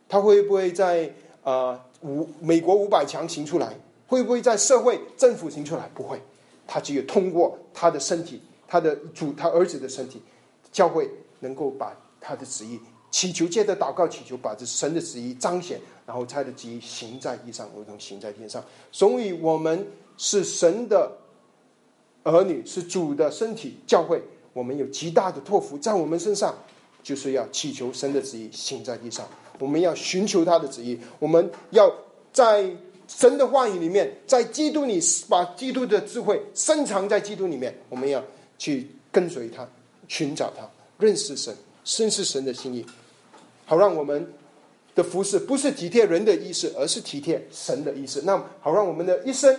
[0.08, 3.74] 他会不会在啊五美国五百强行出来？
[4.06, 5.88] 会不会在社会政府行出来？
[5.94, 6.20] 不会，
[6.66, 10.22] 他只有通过他的身体，他的主，他儿子的身体。
[10.70, 12.78] 教会能够把他的旨意
[13.10, 18.62] 祈求，借着祷告祈求，把这神的旨意彰显，然后他的旨意行在地上，如同行在天上。
[18.92, 21.10] 所以，我们是神的
[22.30, 23.78] 儿女，是主的身体。
[23.86, 24.20] 教会，
[24.52, 26.54] 我们有极大的托付在我们身上，
[27.02, 29.26] 就是要祈求神的旨意行在地上。
[29.58, 31.90] 我们要寻求他的旨意，我们要
[32.32, 32.70] 在
[33.08, 37.74] 神的话语里面，在基督里把基督的智慧深藏在基督里面。
[37.88, 38.22] 我们要
[38.58, 39.66] 去跟随他。
[40.08, 40.62] 寻找他，
[41.00, 41.52] 认识神，
[41.84, 42.86] 深识神的心意，
[43.64, 44.32] 好让我们
[44.94, 48.22] 的服饰不是体贴人的意思，而是体贴神的意思。
[48.24, 49.58] 那好让我们的一生，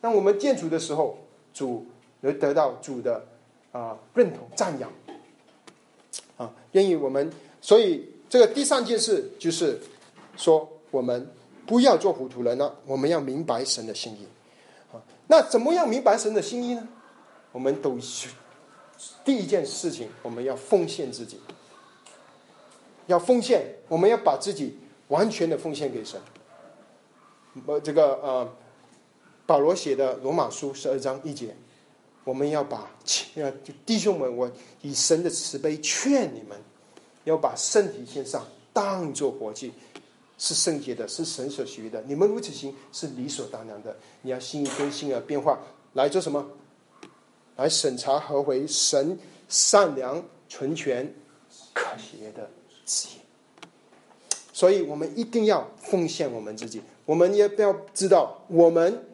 [0.00, 1.18] 当我们见主的时候，
[1.52, 1.86] 主
[2.20, 3.24] 能得到主的
[3.72, 4.90] 啊认同赞扬，
[6.36, 7.32] 啊，愿意我们。
[7.60, 9.80] 所以这个第三件事就是
[10.36, 11.26] 说，我们
[11.66, 14.26] 不要做糊涂人了，我们要明白神的心意。
[14.92, 16.88] 啊，那怎么样明白神的心意呢？
[17.52, 17.98] 我们都。
[19.24, 21.40] 第一件事情，我们要奉献自己，
[23.06, 26.20] 要奉献，我们要把自己完全的奉献给神。
[27.66, 28.48] 呃，这个呃，
[29.46, 31.54] 保罗写的罗马书十二章一节，
[32.24, 32.90] 我们要把
[33.34, 33.50] 呃
[33.84, 34.50] 弟兄们，我
[34.80, 36.58] 以神的慈悲劝你们，
[37.24, 39.72] 要把身体献上，当作活祭，
[40.38, 42.02] 是圣洁的，是神所喜悦的。
[42.06, 43.96] 你们如此行，是理所当然的。
[44.22, 45.58] 你要心意更新而变化，
[45.94, 46.44] 来做什么？
[47.56, 49.18] 来审查何为神
[49.48, 51.12] 善良、纯全、
[51.74, 52.48] 可邪的
[52.86, 53.20] 旨意。
[54.52, 56.80] 所以我们一定要奉献我们自己。
[57.04, 59.04] 我们也不要知道，我们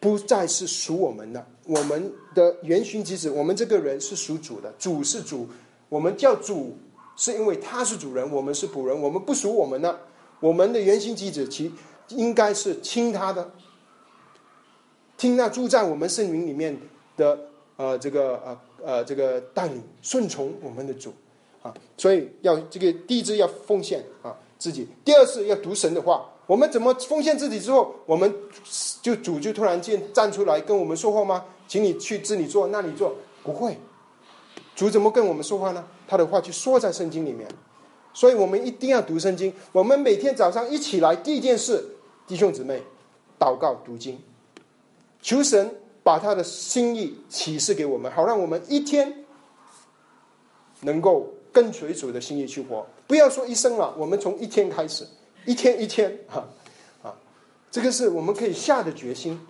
[0.00, 1.46] 不再是属我们的。
[1.66, 5.46] 我们的元勋之子，我们这个人是属主的，主是主。
[5.88, 6.76] 我们叫主，
[7.14, 9.00] 是因为他是主人，我们是仆人。
[9.00, 10.00] 我们不属我们的，
[10.40, 11.72] 我们的元勋之子，其
[12.08, 13.52] 应该是听他的，
[15.16, 16.76] 听那住在我们圣灵里面。
[17.16, 17.38] 的
[17.76, 21.12] 呃，这个呃呃，这个带领顺从我们的主
[21.60, 26.26] 啊，所以要这个第一次要奉献啊自己，第二次要读神的话。
[26.50, 28.34] 我们怎么奉献自己之后，我们
[29.00, 31.44] 就主就突然间站出来跟我们说话吗？
[31.68, 33.78] 请你去这里做，那里做，不会。
[34.74, 35.86] 主怎么跟我们说话呢？
[36.08, 37.46] 他的话就说在圣经里面。
[38.12, 39.54] 所以我们一定要读圣经。
[39.70, 41.88] 我们每天早上一起来，第一件事，
[42.26, 42.82] 弟兄姊妹，
[43.38, 44.20] 祷告读经，
[45.22, 45.72] 求神
[46.02, 49.24] 把他的心意启示给我们，好让我们一天
[50.80, 52.84] 能够跟随主的心意去活。
[53.06, 55.06] 不要说一生了，我们从一天开始，
[55.46, 56.48] 一天一天，哈
[57.02, 57.16] 啊，
[57.70, 59.40] 这个是我们可以下的决心。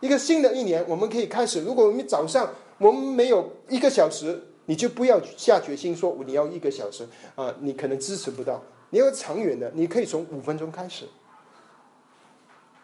[0.00, 1.62] 一个新的一年，我们可以开始。
[1.62, 8.62] 如果我们早上我们没有一个小时，你就不要下决心说你要一个小时啊，你可能支持不到。
[8.90, 11.04] 你要长远的，你可以从五分钟开始。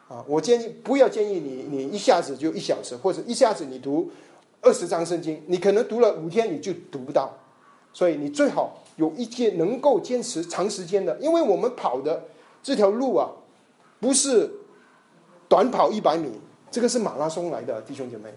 [0.09, 4.11] 啊，我建议不要建议你，你一下子就一小时，或者一下子你读
[4.61, 7.33] 二十章圣经，你可能读了五天你就读不到。
[7.93, 12.25] 所以你最好有一件能够坚持长时间的，因为我们跑的
[12.65, 13.31] 这条路啊，
[14.01, 14.51] 不是
[15.49, 16.33] 短跑一百米。
[16.71, 18.35] 这个是马拉松来的，弟兄姐妹，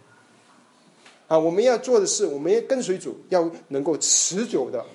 [1.28, 4.86] 啊，我们要做的是，我们要跟随主，要能够持久的，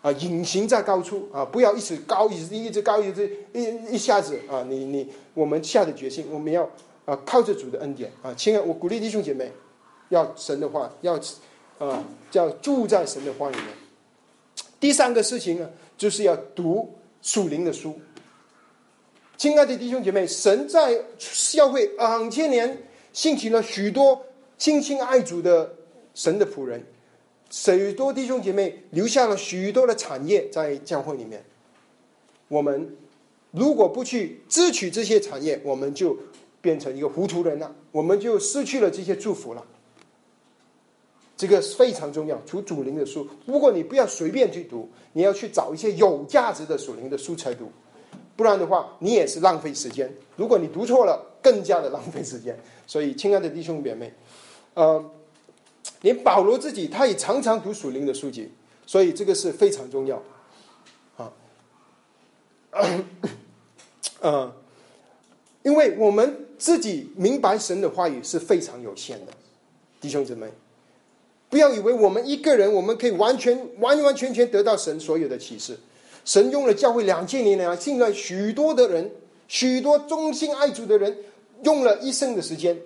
[0.00, 6.62] 啊，隐形在高处啊，不要一直高，一直一直高，一直一一下子啊，你你，我们下的决心，我们要
[7.04, 9.52] 啊，靠着主的恩典啊，亲爱，我鼓励弟兄姐妹，
[10.08, 11.20] 要神的话，要
[11.78, 13.66] 啊，叫住在神的话里面。
[14.80, 15.68] 第三个事情呢，
[15.98, 18.00] 就是要读属灵的书。
[19.40, 21.02] 亲爱的弟兄姐妹，神在
[21.50, 22.76] 教会两千年
[23.14, 24.26] 兴起了许多
[24.58, 25.76] 亲亲爱主的
[26.12, 26.84] 神的仆人，
[27.48, 31.42] 许多弟兄姐妹留下了许多的产业在教会里面。
[32.48, 32.94] 我们
[33.50, 36.14] 如果不去支取这些产业，我们就
[36.60, 39.64] 变成一个糊涂人了，我们就失去了这些祝福了。
[41.38, 43.26] 这个非常重要，读主灵的书。
[43.46, 47.72] 不过你不要随便去读，你要去找一些有价值的属灵的书才读。
[48.40, 50.10] 不然的话，你也是浪费时间。
[50.36, 52.58] 如果你读错了，更加的浪费时间。
[52.86, 54.10] 所以，亲爱的弟兄姐妹，
[54.72, 55.04] 呃，
[56.00, 58.50] 连保罗自己他也常常读属灵的书籍，
[58.86, 60.22] 所以这个是非常重要。
[61.18, 61.30] 啊，
[64.22, 64.50] 呃，
[65.62, 69.32] 因为我们自己明白神的话语是非常有限的，
[70.00, 70.46] 弟兄姊妹，
[71.50, 75.78] 不要以为我们一个人我们可以完全完完全全得到神所有的启示。
[76.24, 79.10] 神用了教会两千年来，现在许多的人，
[79.48, 81.16] 许多忠心爱主的人，
[81.64, 82.78] 用了一生的时间，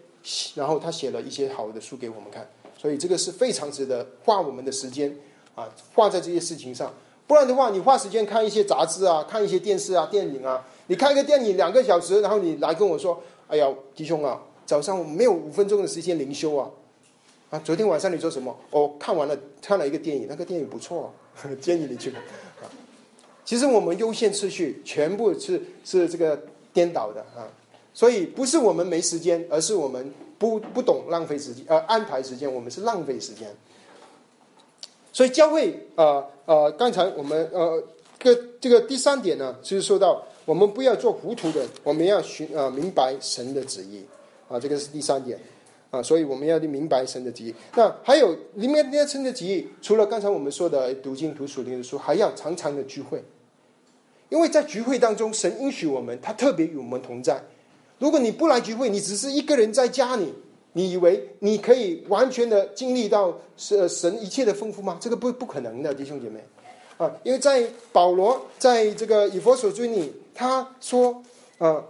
[0.54, 5.14] 然后他写了一些好的书给我们看，所以这个是非常值得花我们的时间
[5.54, 6.92] 啊，花在这些事情上。
[7.26, 13.18] 不然的话，你花时间看一些杂志啊，看一些电视啊、电影啊，你看一个电影两个小时，然后你来跟我说
[13.48, 16.68] ：“哎呀，弟兄啊，早上我没有五分钟的时间灵修啊，
[17.48, 18.54] 啊，昨天晚上你做什么？
[18.70, 21.10] 哦，看完了，看了一个电影，那个电影不错，
[21.62, 22.20] 建议你去看。”
[23.44, 26.40] 其实我们优先次序全部是是这个
[26.72, 27.44] 颠倒的啊，
[27.92, 33.54] 所以不是我们没时间，而是我们不不懂浪费时间，呃，安排时间，我们是浪费时间。
[35.12, 37.80] 所以教会，呃呃，刚才我们呃，
[38.18, 44.04] 个这个第三点呢，就是说到我们不要做糊涂人，我们要寻呃明白神的旨意
[44.48, 45.38] 啊，这个是第三点
[45.90, 47.54] 啊，所以我们要明白神的旨意。
[47.76, 53.22] 那还有里面那神的旨意，除了刚才我们说的读经读属灵的书，还要常常的聚会。
[54.34, 57.40] 因为在聚会当中，神允许我们，他特别与我们同在。
[58.00, 60.34] 如果你不来聚会，你只是一个人在家里，
[60.72, 64.98] 你以为你可以完全的经历到是神一切的丰富吗？
[65.00, 66.44] 这个不不可能的，弟兄姐妹
[66.96, 67.08] 啊！
[67.22, 71.22] 因为在保罗在这个以佛所追里，他说
[71.58, 71.84] 啊，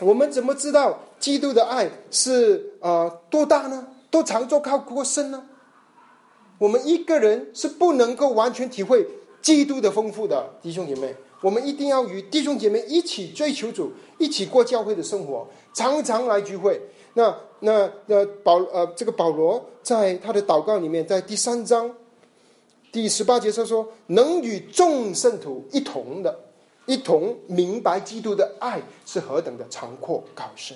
[0.00, 3.88] 我们怎么知道基督的爱是啊多大呢？
[4.10, 5.42] 多长，多高，多深呢？
[6.58, 9.08] 我们一个人是不能够完全体会
[9.44, 11.14] 基督的丰富的，弟兄姐妹。
[11.42, 16.80] 我们一定要与弟兄姐妹一起追求主，一起过教会的生活，常常来聚会。
[17.12, 21.94] 那那那保呃，这个保罗在他的祷告里面，在第三章
[22.90, 26.34] 第十八节他说：“能与众圣徒一同的，
[26.86, 30.74] 一同明白基督的爱是何等的长阔高深。”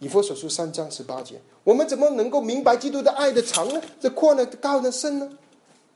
[0.00, 3.80] 以弗所书三章十八节，我们怎么能够明白基督的爱的长呢？
[3.98, 4.44] 这阔呢？
[4.60, 4.92] 高呢？
[4.92, 5.30] 深呢？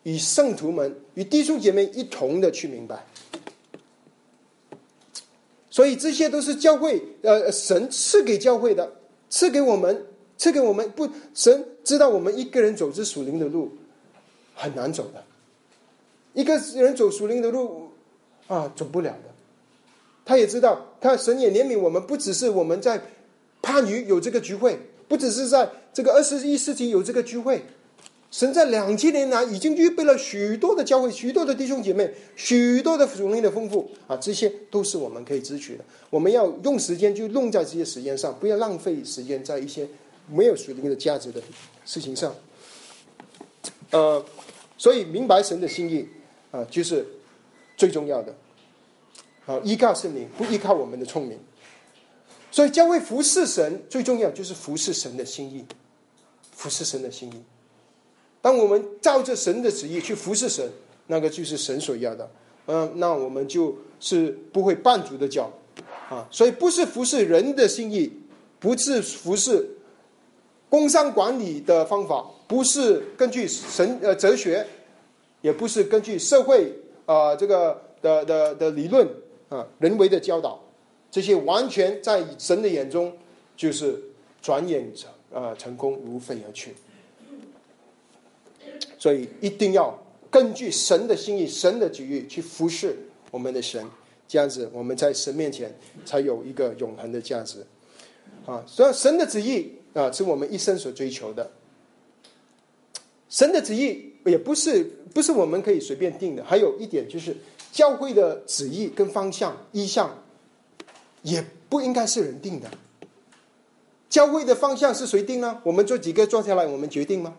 [0.05, 3.05] 与圣徒们，与弟兄姐妹一同的去明白。
[5.69, 8.93] 所以这些都是教会，呃，神赐给教会的，
[9.29, 10.07] 赐给我们，
[10.39, 13.73] 赐给我们不，神知道我们一个人走这属灵的路
[14.55, 15.25] 很难走的，
[16.33, 17.91] 一个人走属灵的路
[18.47, 19.35] 啊，走不了的。
[20.25, 23.03] 他也知道，他神也怜悯我们，不只是我们在
[23.63, 24.79] 番禺有这个聚会，
[25.09, 27.65] 不只是在这个二十一世纪有这个聚会。
[28.35, 35.85] 神在两千年来已经预备了许多的教会，许多的弟兄姐妹，许多的属灵的丰富啊，这些都是我们可以支取的。
[36.11, 39.87] 我们要用时间就用在这些时间上，不要浪费时间在一些
[40.29, 41.41] 没有属灵的价值的
[41.85, 42.35] 事情上。
[43.93, 44.25] 呃，
[44.77, 46.09] 所以明白神的心意
[46.51, 47.07] 啊，就是
[47.77, 48.35] 最重要的。
[49.47, 51.39] 啊，依靠圣灵，不依靠我们的聪明。
[52.51, 55.65] 所以教会服侍神最重要就是服侍神的心意，
[56.51, 57.41] 服侍神的心意。
[58.45, 60.71] 当我们照着神的旨意去服侍神，
[61.07, 62.31] 那个就是神所要的。
[62.67, 65.51] 嗯，那我们就是不会绊足的脚
[66.11, 66.29] 啊。
[66.31, 68.13] 所以不是服侍人的心意，
[68.61, 69.67] 不是服侍
[70.69, 74.67] 工商管理的方法，不是根据神呃哲学，
[75.41, 76.71] 也不是根据社会
[77.07, 79.09] 啊这个的的的理论
[79.49, 80.63] 啊人为的教导。
[81.11, 83.11] 这些完全在神的眼中，
[83.57, 83.99] 就是
[84.43, 86.75] 转眼成呃成功如飞而去。
[88.99, 89.97] 所以一定要
[90.31, 92.97] 根据神的心意、神的旨意去服侍
[93.31, 93.85] 我们的神，
[94.27, 95.75] 这样子我们在神面前
[96.05, 97.65] 才有一个永恒的价值。
[98.47, 101.51] 啊，所以神的旨意啊，是我们一生所追求的。
[103.29, 106.45] 神的旨意也不是不是我们可以随便定的。
[106.45, 107.37] 还有一点就是，
[107.73, 110.19] 教会的旨意跟方向、意向。
[111.23, 112.71] 也不应该是人定的，
[114.11, 115.59] 教会的方向是谁定呢？
[115.65, 117.35] 我们做几个坐下来，我们决定吗？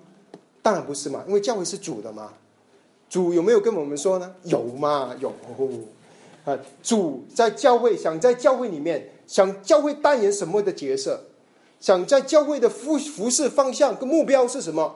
[0.65, 2.33] 当然不是嘛，因为教会是主的嘛。
[3.07, 4.33] 主有没有跟我们说呢？
[4.45, 5.31] 有嘛，有。
[6.43, 11.21] 啊，主在教会，想在教会里面，想教会扮演什么的角色，
[11.79, 14.95] 想在教会的服服饰方向跟目标是什么？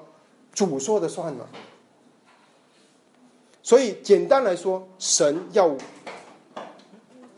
[0.52, 1.48] 主说的算了。
[3.62, 5.78] 所以简单来说，神要。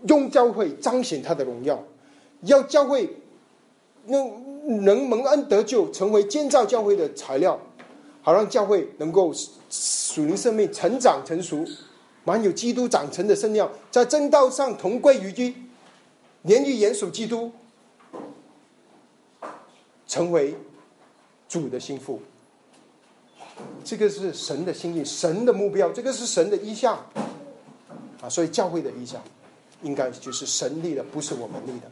[0.07, 1.83] 用教会彰显他的荣耀，
[2.43, 3.17] 要教会
[4.07, 7.59] 能能蒙恩得救，成为建造教会的材料，
[8.21, 9.33] 好让教会能够
[9.69, 11.65] 属灵生命成长成熟，
[12.23, 15.69] 满有基督长成的圣量，在正道上同归于尽，
[16.43, 17.51] 连于严守基督，
[20.07, 20.55] 成为
[21.49, 22.21] 主的心腹。
[23.83, 26.97] 这个是神的心意，神的目标，这个是神的意向
[28.21, 28.29] 啊！
[28.29, 29.21] 所以教会的意向。
[29.83, 31.89] 应该就是神立的，不是我们立的。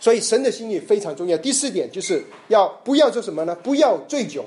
[0.00, 1.36] 所以神的心意非常重要。
[1.38, 3.54] 第四点就是要不要做什么呢？
[3.56, 4.44] 不要醉酒。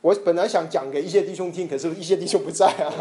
[0.00, 2.92] 我本来想讲给一些弟兄听，可是一些弟兄不在啊。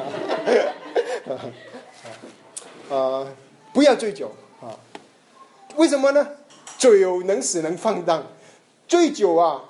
[2.89, 3.27] 啊，
[3.73, 4.31] 不要醉酒
[4.61, 4.73] 啊！
[5.75, 6.27] 为什么呢？
[6.77, 8.25] 酒能使人放荡，
[8.88, 9.63] 醉酒啊！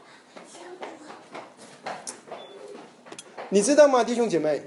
[3.50, 4.62] 你知道吗，弟兄姐妹？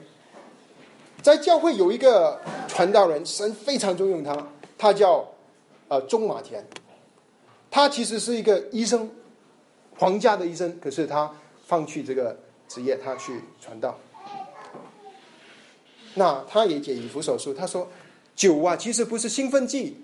[1.22, 4.46] 在教会有一个传道人，神非常重用他，
[4.78, 5.26] 他叫
[5.88, 6.64] 呃中马田，
[7.70, 9.10] 他其实是一个医生，
[9.96, 11.30] 皇家的医生，可是他
[11.66, 13.98] 放弃这个职业，他去传道。
[16.14, 17.88] 那他也解以弗手术，他说
[18.34, 19.96] 酒啊，其实不是兴奋剂，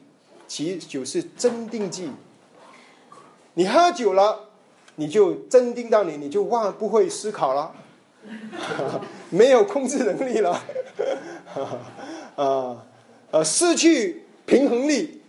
[0.47, 2.11] 其酒是镇定剂。
[3.55, 4.49] 你喝酒了，
[4.97, 7.74] 你就镇定到你，你就忘不会思考了。
[9.28, 10.62] 没有控制能力了，
[12.37, 12.87] 啊，
[13.30, 15.20] 呃，失去平衡力，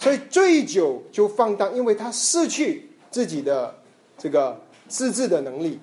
[0.00, 3.72] 所以醉酒就放荡，因为他失去自己的
[4.16, 5.78] 这个自制的能力，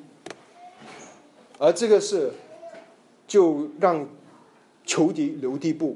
[1.60, 2.34] 而这个是
[3.28, 4.10] 就让
[4.86, 5.96] 仇敌留地步，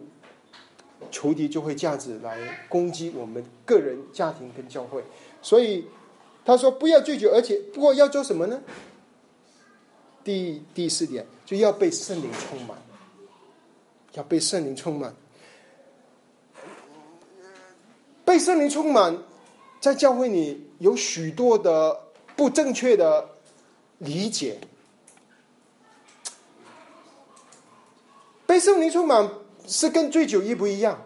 [1.09, 2.37] 仇敌就会这样子来
[2.69, 5.03] 攻击我们个人、家庭跟教会，
[5.41, 5.87] 所以
[6.45, 8.61] 他说不要醉酒，而且不过要做什么呢？
[10.23, 12.77] 第第四点就要被圣灵充满，
[14.13, 15.11] 要被圣灵充满，
[18.31, 19.17] 被圣灵充满，
[19.81, 21.99] 在教会里有许多的
[22.33, 23.27] 不正确的
[23.97, 24.57] 理解。
[28.47, 29.29] 被圣灵充满
[29.67, 30.97] 是跟醉酒一不一样？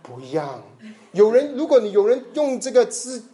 [0.00, 0.62] 不一样。
[1.10, 3.24] 有人，如果你有人用这个字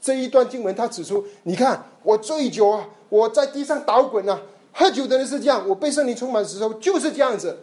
[0.00, 2.88] 这一段经文，他指出，你看我醉酒啊。
[3.08, 4.40] 我在地上打滚啊！
[4.72, 7.58] 喝酒的人是这样，我被圣灵充满的时候就是这样子。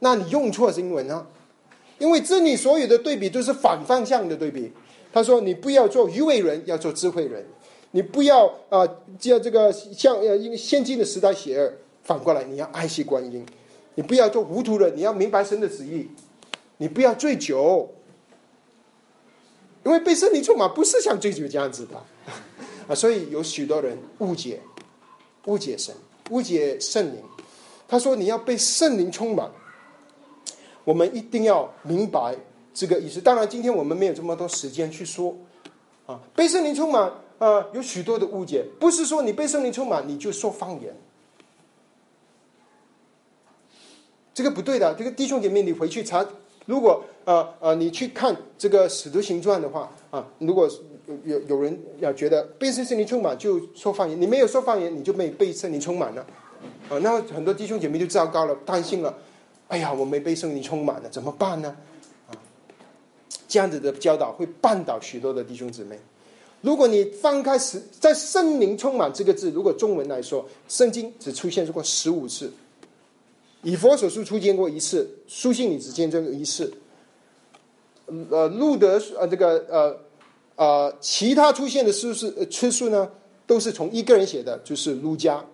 [0.00, 1.24] 那你用错经文啊！
[2.00, 4.72] 因为这里所有的对比都是反方向的对比。
[5.12, 7.42] 他说：“你不要做愚昧人，要做智慧人；
[7.90, 8.88] 你不要啊，
[9.18, 11.72] 叫这个像呃，因为先进的时代邪恶，
[12.04, 13.44] 反过来你要爱惜观音；
[13.96, 16.06] 你不要做糊涂人，你要明白神的旨意；
[16.78, 17.92] 你不要醉酒，
[19.84, 21.96] 因为被圣灵充满不是像醉酒这样子的。”
[22.88, 24.60] 啊，所以有许多人误解，
[25.46, 25.94] 误解神，
[26.30, 27.16] 误解圣灵。
[27.88, 29.50] 他说：“你要被圣灵充满。”
[30.90, 32.34] 我们一定要明白
[32.74, 33.20] 这个意思。
[33.20, 35.32] 当然，今天我们没有这么多时间去说。
[36.06, 40.92] 啊，被圣灵充满，呃，有许多的误解，不是说你被圣灵充满你就说方言，
[44.34, 44.92] 这个不对的。
[44.94, 46.26] 这个弟兄姐妹，你回去查，
[46.66, 50.68] 如果呃呃，你去看这个使徒行传的话，啊，如果。
[51.24, 56.24] 有有人要觉得被圣灵充满就说方言，你没有说方言，你就没被圣灵充满了。
[56.88, 59.12] 啊，那很多弟兄姐妹就糟糕了，担心了，
[59.70, 61.76] 哎呀，我没被圣灵充满了，怎么办呢？
[62.28, 62.34] 啊，
[63.46, 65.96] 这样子的教导会绊倒许多的弟兄姊妹。
[66.60, 72.52] 如果你翻开十在圣灵充满这个字，如果中文来说，圣经只出现过十五次，
[73.62, 76.74] 以佛所书出现过一次，书信里只见这个一次。
[78.28, 79.96] 呃，路德呃这个呃
[80.56, 83.08] 呃其他出现的次数次数呢，
[83.46, 85.44] 都是从一个人写的，就是路加。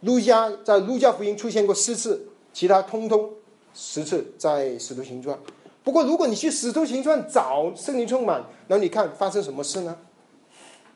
[0.00, 3.30] 路加在路加福音出现过四次，其他通通
[3.74, 5.38] 十次在使徒行传。
[5.82, 9.96] 不过，如果你去《使徒行传》找圣灵充满，然后你看发生什么事呢？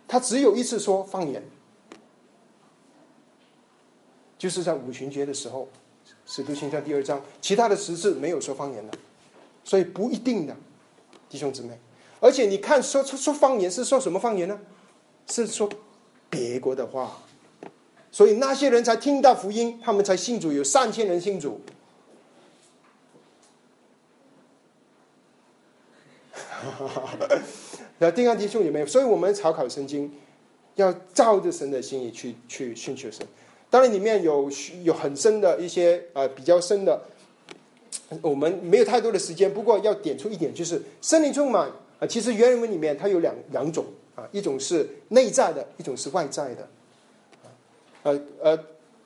[0.06, 1.42] 他只有一次说方言，
[4.36, 5.62] 就是在五旬节的时候，
[6.26, 8.98] 《使徒行传》第二章，其他的十次没有说方言的，
[9.64, 10.54] 所以不一定的，
[11.28, 11.78] 弟兄姊妹。
[12.20, 14.60] 而且你看说说方言是说什么方言呢？
[15.26, 15.68] 是说
[16.28, 17.22] 别国的话，
[18.14, 21.60] 所以那些人才听到福音，他们才信主，有上千人信主。
[26.22, 27.18] 哈哈哈
[27.98, 30.12] 那定安弟兄也没有，所以我们查考圣经，
[30.76, 33.26] 要照着神的心意去去寻求神。
[33.68, 34.48] 当然里面有
[34.84, 37.02] 有很深的一些啊，比较深的，
[38.22, 39.52] 我们没有太多的时间。
[39.52, 43.84] 不过要点出一点，就是圣灵充满啊，其实原文里面它有两两种
[44.14, 46.68] 啊，一种是内在的，一种是外在的。
[48.04, 48.58] 呃呃，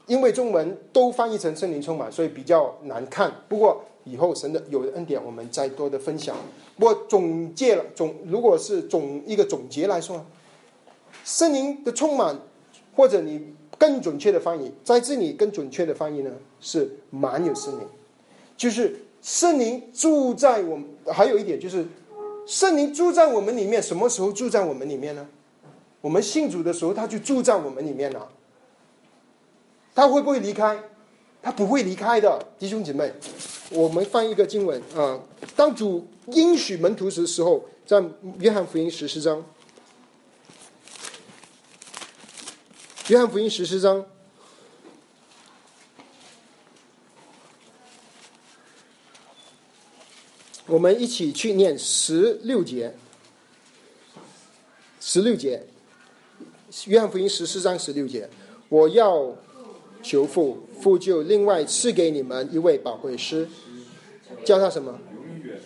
[0.07, 3.33] 因为中文都翻译成圣灵充满，所以比较难看。
[3.49, 6.37] 不过以后神的有的恩典，我们再多的分享。
[6.79, 10.25] 我总结了总，如果是总一个总结来说，
[11.25, 12.39] 圣灵的充满，
[12.95, 16.31] 或者你更准确的翻译，在这里更准确的翻译呢，
[16.61, 17.87] 是满有圣灵，
[18.57, 20.85] 就是圣灵住在我们。
[21.07, 21.87] 还有一点就是，
[22.47, 25.27] 圣灵住在我们里面，什么时候住在我们里面呢？
[26.01, 28.29] 我们信主的时候，他就住在我们里面了。
[29.99, 30.81] 他会不会离开？
[31.43, 33.13] 他不会离开的，弟兄姐妹。
[33.71, 35.19] 我们翻一个经文啊，
[35.57, 38.01] 当主应许门徒时时候，在
[38.39, 39.45] 约翰福音十四章，
[43.09, 44.07] 约翰福音十四章，
[50.67, 52.95] 我们一起去念十六节，
[55.01, 55.67] 十六节，
[56.87, 58.31] 约翰福音十四章十六节，
[58.69, 59.35] 我要
[60.03, 60.59] 求父。
[60.81, 63.49] 父就另外赐给你们一位宝贵师，
[64.45, 64.97] 叫他什么？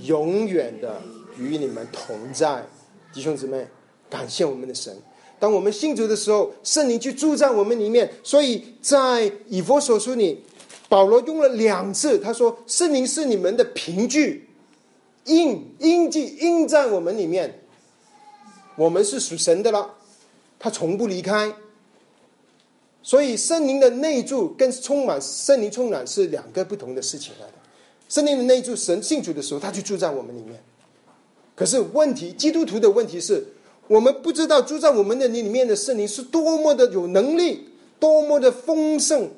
[0.04, 1.02] 永远的
[1.38, 2.66] 与你们同在，
[3.12, 3.68] 弟兄姊妹，
[4.08, 4.96] 感谢我们的神。
[5.38, 8.10] 当我们信主的时候，圣灵就住在我们里面。
[8.22, 10.42] 所以在以佛所书里，
[10.88, 14.48] 保罗用了两次，他说：“圣灵是你们的凭据，
[15.26, 17.60] 印印记印在我们里面，
[18.76, 19.94] 我们是属神的了，
[20.58, 21.52] 他从不离开。”
[23.02, 27.52] 所以圣灵的内住跟充满圣灵充满是两个不同的事情来的。
[28.08, 30.62] 圣灵的内住，神信主的时候，他就住在我们里面。
[31.54, 33.44] 可是问题，基督徒的问题是
[33.88, 39.28] 我们不知道住在我们的里面的圣灵是多么的有能力，多么的丰盛。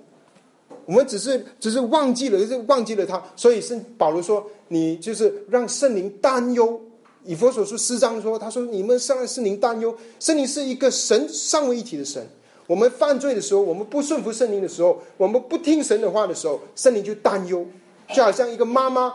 [0.87, 3.23] 我们只是只是忘记了，是忘记了他。
[3.35, 6.81] 所以圣保罗说：“你就是让圣灵担忧。”
[7.25, 12.27] 以佛所说四章说：“他说你们让圣灵担忧，圣灵是一个神三位一体的神。”
[12.67, 17.67] 我们犯罪的时候，我们不顺服圣灵的时候，我们不听神的话的时候，圣灵就担忧，
[18.15, 19.15] 就好像一个妈妈，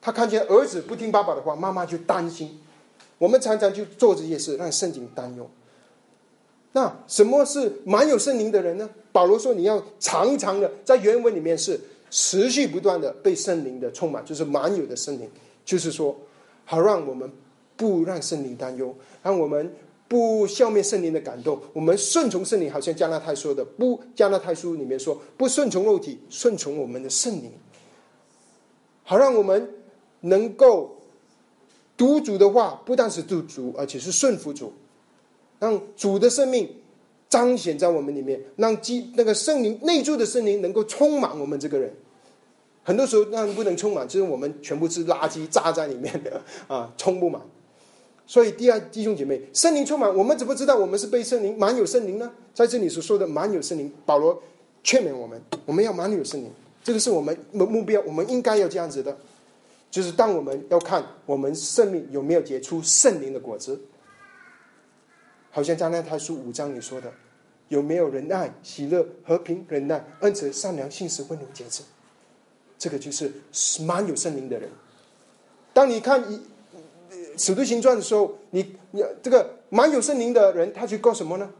[0.00, 2.60] 她看见儿子不听爸爸的话，妈妈就担心。
[3.18, 5.50] 我们常常就做这些事，让圣灵担忧。
[6.72, 8.88] 那什么是满有圣灵的人呢？
[9.10, 15.28] 保罗说，你要常常的在原文里面是持续不断的被圣灵的充满，就是满有的圣灵，
[15.64, 16.16] 就是说，
[16.64, 17.28] 好让我们
[17.76, 19.74] 不让圣灵担忧，让我们。
[20.12, 27.50] 不消灭圣灵的感动，我们顺从圣灵，好像加拉太说的，不加拉太书里面说，不顺从肉体，顺从我们的圣灵，
[29.04, 29.66] 好让我们
[30.20, 30.98] 能够
[31.96, 34.74] 读主的话，不但是读主，而且是顺服主，
[35.58, 36.68] 让主的生命
[37.30, 41.90] 彰显在我们里面，让基那个圣灵内住的圣灵能够充满我们这个人。
[42.82, 47.40] 很多时候那不能充满，就是我们全部是垃圾扎在里面的啊，充不满。
[48.32, 52.32] 所以，第二弟兄姐妹，圣灵充满，我们怎么知道我们是被圣灵满有圣灵呢？
[52.54, 54.42] 在这里所说的满有圣灵，保罗
[54.82, 56.50] 劝勉我们，我们要满有圣灵，
[56.82, 59.14] 这个是我们目目标，我们应该要这样子的。
[59.90, 63.78] 就是当我们要看我们生命有没有结出圣灵的果子，
[65.50, 67.12] 好像加拉太书五章里说的，
[67.68, 71.82] 有没有仁爱、喜乐、和平、忍耐、恩慈、善良、信实、温柔、节制，
[72.78, 73.30] 这个就是
[73.84, 74.70] 满有圣灵的人。
[75.74, 76.40] 当你看一。
[77.36, 81.50] 使徒行传的时候，你你这个满有圣灵的人，他去过什么呢？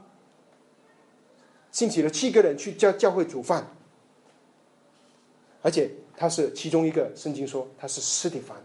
[1.70, 3.66] 兴起了七个人去教教会煮饭，
[5.62, 7.10] 而且他是其中一个。
[7.16, 8.56] 圣经说他是斯蒂凡，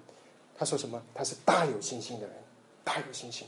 [0.57, 1.01] 他说什么？
[1.13, 2.35] 他是大有信心的人，
[2.83, 3.47] 大有信心。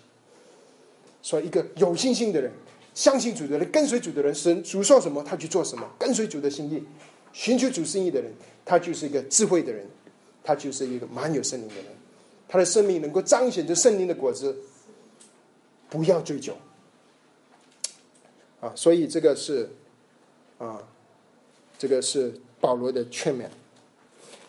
[1.22, 2.50] 说一个有信心的人，
[2.94, 6.82] 相信主的人，跟随主的人，神主说什么他去做什么，跟随主的心意，
[7.34, 8.32] 寻求主心意的人，
[8.64, 9.86] 他就是一个智慧的人，
[10.42, 11.86] 他就是一个满有圣灵的人，
[12.50, 14.58] 他的生命能够彰显着圣灵的果子。
[15.92, 16.54] 不要追究。
[18.62, 19.68] 啊，所以这个是，
[20.60, 20.80] 啊，
[21.80, 22.32] 这个是
[22.62, 23.48] 保罗的劝勉。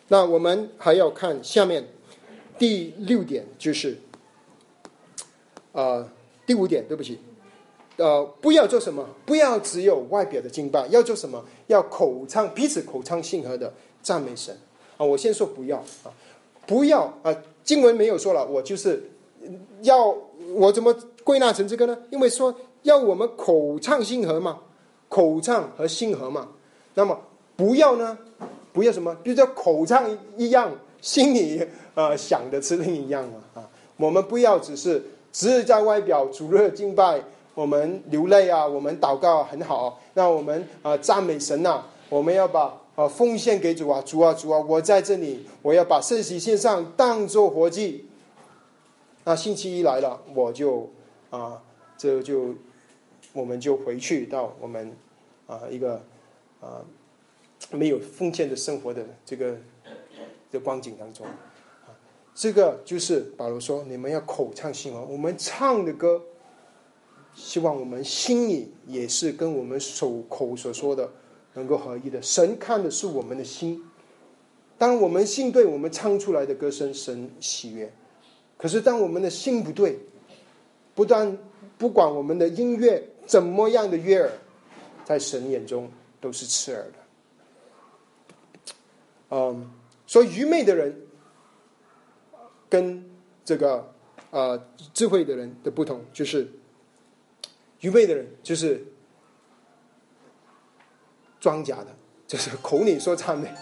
[0.08, 1.88] 那我们还要看下面
[2.58, 3.96] 第六点，就是，
[5.72, 6.06] 啊，
[6.44, 7.18] 第五点，对不起，
[7.96, 9.08] 呃，不要做什么？
[9.24, 11.42] 不要只有外表的敬拜，要做什么？
[11.68, 13.72] 要口唱彼此口唱信和的
[14.02, 14.54] 赞美神。
[14.98, 16.12] 啊，我先说不要啊，
[16.66, 17.34] 不要啊，
[17.64, 19.10] 经文没有说了，我就是
[19.82, 20.14] 要
[20.54, 20.94] 我怎么
[21.24, 21.98] 归纳成这个呢？
[22.10, 22.54] 因为说。
[22.84, 24.58] 要我们口唱心和嘛，
[25.06, 26.48] 口唱和心和嘛。
[26.94, 27.20] 那么
[27.54, 28.16] 不要呢？
[28.72, 29.14] 不要什么？
[29.22, 30.02] 就叫口唱
[30.38, 31.62] 一样，心里
[31.94, 33.68] 呃想的是另一样嘛啊。
[33.98, 37.22] 我们不要只是只是在外表主热敬拜，
[37.54, 40.00] 我们流泪啊，我们祷告很好。
[40.14, 48.06] 那我们啊赞美神呐，我们要把啊奉献给主啊，主啊主啊，我在这里，我要把圣喜献上，当做活祭。
[49.24, 50.90] 那星期一来了，我就
[51.30, 51.62] 啊
[51.96, 52.54] 这就。
[53.32, 54.92] 我们就回去到我们
[55.46, 56.02] 啊一个
[56.60, 56.82] 啊
[57.70, 59.56] 没有奉献的生活的这个
[60.50, 61.24] 的光景当中，
[62.34, 66.20] 这个就是保罗说你们要口唱心和，我们唱的歌，
[67.32, 71.08] 希望我们心里也是跟我们手口所说的
[71.54, 72.20] 能够合一的。
[72.22, 73.82] 神看的是我们的心，
[74.76, 77.88] 当我们心对，我们唱出来的歌声神喜悦；
[78.56, 79.98] 可是当我们的心不对，
[80.94, 81.38] 不但
[81.78, 83.06] 不管我们的音乐。
[83.26, 84.28] 怎么样的悦耳，
[85.04, 85.88] 在神眼中
[86.20, 86.98] 都是刺耳的。
[89.30, 89.70] 嗯，
[90.04, 91.00] 所以愚昧的人
[92.68, 93.08] 跟
[93.44, 93.88] 这个
[94.32, 94.60] 呃
[94.92, 96.50] 智慧的人的不同，就是
[97.82, 98.84] 愚昧的人就是
[101.40, 101.86] 装假的，
[102.28, 103.52] 就是口里说赞美，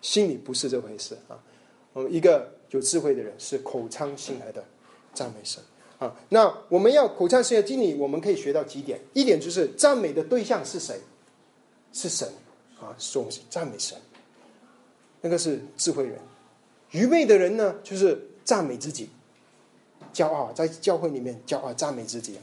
[0.00, 1.36] 心里不是这回事啊。
[1.92, 4.64] 我们，一个有智慧的人是口唱心来的
[5.12, 5.62] 赞美神。
[5.98, 9.00] 啊，那我们要口唱诗歌经理，我们可以学到几点。
[9.14, 11.00] 一点就是赞美的对象是谁？
[11.92, 12.28] 是神
[12.78, 13.18] 啊，是
[13.48, 13.96] 赞美神。
[15.22, 16.18] 那个是智慧人，
[16.90, 19.08] 愚昧的人呢，就是赞美自己，
[20.12, 22.38] 骄傲，在教会里面骄傲赞美自己，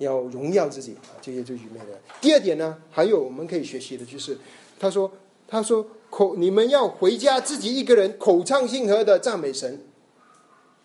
[0.00, 1.98] 要荣耀自己，这些就愚昧的。
[2.20, 4.36] 第二点呢，还有我们可以学习的就是，
[4.78, 5.10] 他说，
[5.46, 9.78] 他说口你们要回家自己一个人口唱心和的赞美神。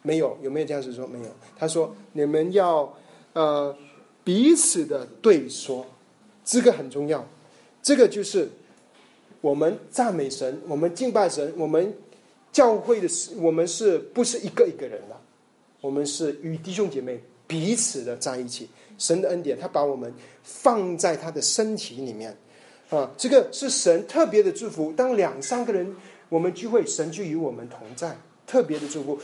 [0.01, 1.07] 没有，有没有这样子说？
[1.07, 1.26] 没有。
[1.57, 2.93] 他说：“你们要
[3.34, 3.76] 呃
[4.24, 5.84] 彼此的对说，
[6.43, 7.28] 这个很重要。
[7.82, 8.47] 这个就是
[9.41, 11.91] 我们赞美神，我们敬拜神，我们
[12.51, 15.20] 教会的是我们是不是一个一个人的？
[15.82, 18.70] 我们是与弟兄姐妹彼此的在一起。
[18.97, 22.35] 神的恩典，他把我们放在他的身体里面
[22.89, 24.91] 啊，这个是神特别的祝福。
[24.93, 25.95] 当两三个人
[26.29, 29.19] 我们聚会，神就与我们同在，特别的祝福。”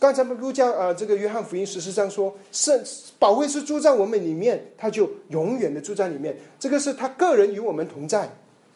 [0.00, 2.78] 刚才们路加呃，这个约翰福音十四章说，圣
[3.18, 6.36] 宝贵是住在我们里面，他就永远的住在里面。
[6.58, 8.28] 这个是他个人与我们同在。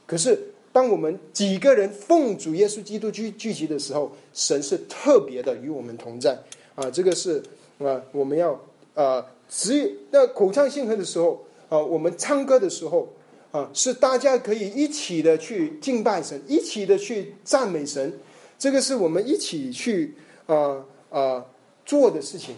[0.07, 0.39] 可是
[0.73, 6.39] 当我们几个人奉主耶稣基督聚聚集的时候，神是特别的与我们同在
[6.75, 6.89] 啊。
[6.91, 7.43] 这个是
[7.79, 8.59] 啊，我们要
[8.95, 13.09] 呃，只那口唱心和的时候啊，我们唱歌的时候
[13.51, 18.19] 啊，是大家可以一起的去敬拜神，一起的去赞美神。
[18.59, 20.15] 这个是我们一起去
[20.47, 20.85] 啊。
[21.11, 21.43] 啊，
[21.87, 22.55] 做的事情，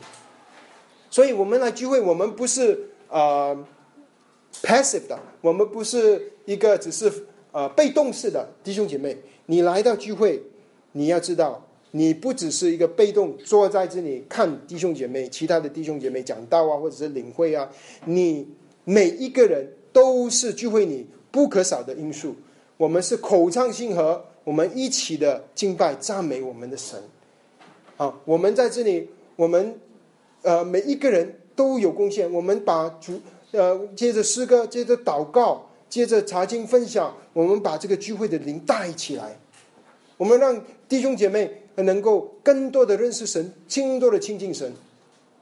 [1.09, 3.57] 所以我们来聚会，我们不是啊
[4.61, 7.09] passive 的，我们不是一个只是
[7.53, 9.17] 啊被动式的弟兄姐妹。
[9.47, 10.43] 你来到聚会，
[10.91, 17.69] 你要知道，你不只是一个被动坐在这里看弟兄姐妹，其他的弟兄姐妹讲道啊，或者是领会啊，
[18.05, 18.47] 你
[18.85, 22.35] 每一个人都是聚会里不可少的因素。
[22.77, 26.99] 我们是口唱心和，我们一起的敬拜赞美我们的神。
[27.97, 29.79] 啊，我们在这里，我们
[30.43, 32.33] 呃每一个人都有贡献。
[32.33, 33.21] 我们把主
[33.51, 39.37] 呃接着诗歌，接着祷告，接着查经分享，我们把这个聚会的灵带起来。
[40.17, 41.51] 我们让弟兄姐妹
[41.83, 44.73] 能够更多的认识神，更多的亲近神。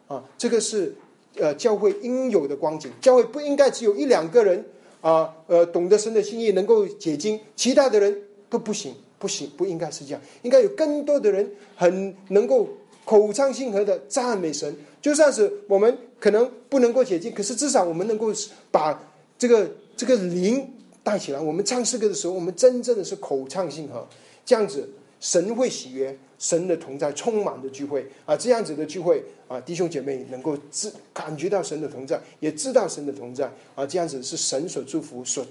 [0.07, 0.95] 啊，这个是
[1.37, 2.91] 呃教会应有的光景。
[3.01, 4.65] 教会不应该只有一两个人
[5.01, 8.95] 啊，呃懂得神的心意，能够解经，其他的人都不行。
[9.21, 10.21] 不行，不应该是这样。
[10.43, 12.69] 应该有更多的人很能够
[13.05, 14.73] 口唱心和的赞美神。
[15.03, 18.33] 就算是我们可能不能够解经，可是至少我们能够
[18.71, 18.97] 把
[19.37, 20.73] 这个这个灵
[21.03, 21.41] 带起来。
[21.41, 24.07] 我们唱诗歌的时候，我们真正的是口唱心和，
[24.47, 35.45] 这样子神会喜悦，神的同在充满的聚会啊，这样子的聚会啊，弟兄姐妹能够知感觉到神的同在，也知道神的同在啊，这样子是神所祝福所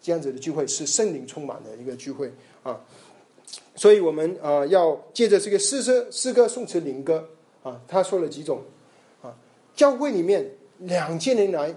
[0.00, 2.32] 这样子的聚会是圣灵充满的一个聚会
[2.62, 2.80] 啊。
[3.76, 7.28] 所以我们啊，要借着这个诗歌诗歌宋词灵歌
[7.62, 8.62] 啊，他说了几种
[9.22, 9.34] 啊，
[9.76, 11.74] 教会里面两千年来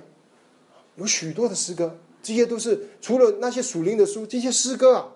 [0.96, 5.08] 有许多的诗歌，这些都是除了那些属灵的书，这些诗歌啊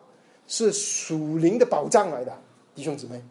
[0.47, 2.38] 是属灵的宝藏来的，
[2.76, 3.22] 弟兄姊妹，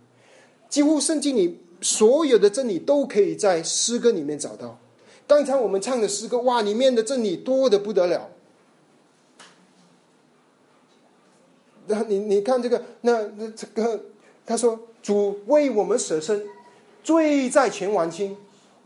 [0.69, 4.79] 几乎圣经里所有的真理都可以在诗歌里面找到。
[5.27, 8.31] 刚才我们唱的诗歌，哇，里面的真理多的不得了。
[11.87, 14.01] 那你你看这个，那那这个，
[14.45, 16.47] 他说主为我们舍身，
[17.03, 18.37] 罪在前还清，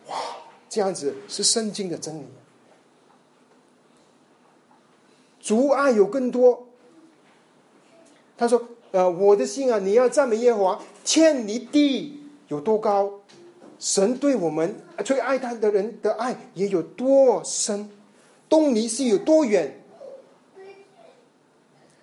[0.09, 0.17] 哇，
[0.69, 2.25] 这样子是圣经的真理。
[5.41, 6.69] 主爱有更多。
[8.39, 13.11] 他说，呃，我的心啊，你要赞美耶和华，千里地有多高，
[13.79, 17.89] 神对我们最爱他的人的爱也有多深，
[18.51, 19.79] 东离西有多远。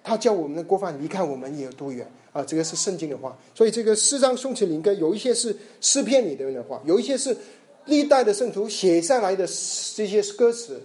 [0.04, 2.44] 他叫我们的过犯离开我们也有多远啊？
[2.44, 7.38] 这个是圣经的话，所以这个诗章宋词灵歌有一些是诗篇里的人的话，有一些是
[7.86, 9.46] 历代的圣徒写下来的
[9.96, 10.82] 这些歌词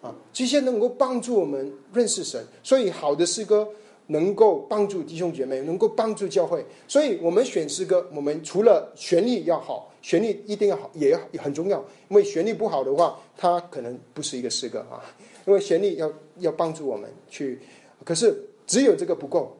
[0.00, 2.42] 啊，这些能够帮助我们认识神。
[2.62, 3.68] 所以好的诗歌
[4.08, 6.64] 能够帮助弟兄姐妹，能够帮助教会。
[6.86, 11.84] 所以我们选诗歌，我们除了旋律要好，旋律一定要好，也要很重要。
[12.08, 15.02] 因为旋律不好的话，它可能不是一个诗歌啊。
[15.46, 17.58] 因为旋律要要帮助我们去。
[18.04, 18.36] 可是
[18.66, 19.56] 只有这个不够，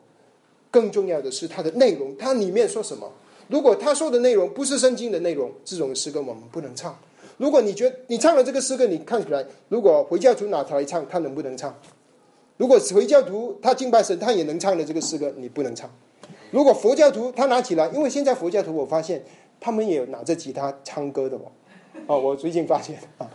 [0.71, 3.11] 更重要的是它的内容，它里面说什么？
[3.49, 6.99] 如果他说的内容不是圣经的内容，这种诗歌我们不能唱。
[7.37, 11.73] 如果你觉得你唱了这个诗歌，你看起来，如果回教徒拿出来唱，他能不能唱？
[12.57, 15.91] 如果回教徒他敬拜神，他也能唱的这个诗歌，你不能唱。
[16.51, 19.23] 如果佛教徒他拿起来，因为现在佛教徒我发现
[19.61, 21.53] 他们也拿着吉他唱歌的哦。
[22.07, 23.29] 哦，我最近发现啊，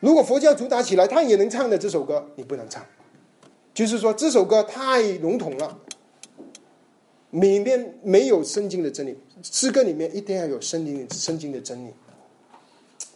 [0.00, 2.84] 如果佛教徒拿起来，他也能唱的这首歌，你不能唱。
[3.72, 5.78] 就是说，这首歌太笼统了，
[7.30, 9.16] 里面没有圣经的真理。
[9.42, 11.90] 诗歌里面一定要有圣经、圣经的真理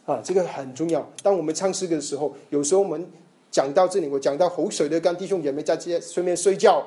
[0.07, 1.07] 啊，这个很重要。
[1.22, 3.11] 当我们唱诗歌的时候，有时候我们
[3.55, 6.84] 讲到这里，我讲到口水的跟弟兄姐妹在这顺便睡觉，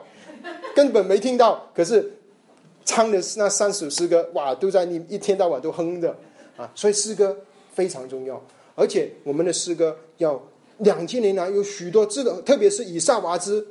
[0.76, 1.66] 根本没听到。
[1.74, 2.12] 可是
[2.84, 6.14] 唱的那三首诗歌，哇，都在你一天到晚都哼着
[6.58, 6.70] 啊。
[6.76, 7.38] 所以诗歌
[7.74, 8.44] 非常重要，
[8.76, 10.38] 而且我们的诗歌要。
[10.80, 13.66] 两千年来有许多字的，特别是以萨瓦兹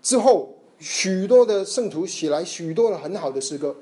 [0.00, 3.74] 之后，许多的圣徒写来许多的很好的诗歌，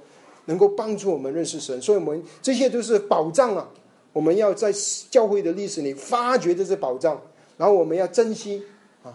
[0.46, 1.78] 能够帮助我们认识神。
[1.82, 3.68] 所以，我们这些都是宝藏啊！
[4.14, 4.72] 我们要在
[5.10, 7.20] 教会的历史里发掘这些宝藏，
[7.56, 8.62] 然后我们要珍惜
[9.02, 9.14] 啊！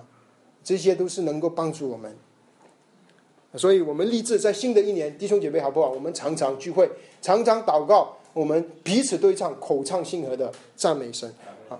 [0.63, 2.15] 这些都是能够帮助我们。
[3.55, 5.89] 所以我们立志在新的一年，弟兄姐妹好不好？
[5.89, 6.88] 我们常常聚会，
[7.21, 11.33] 常常祷告，我们彼此对唱，口唱心和的赞美神
[11.69, 11.79] 啊！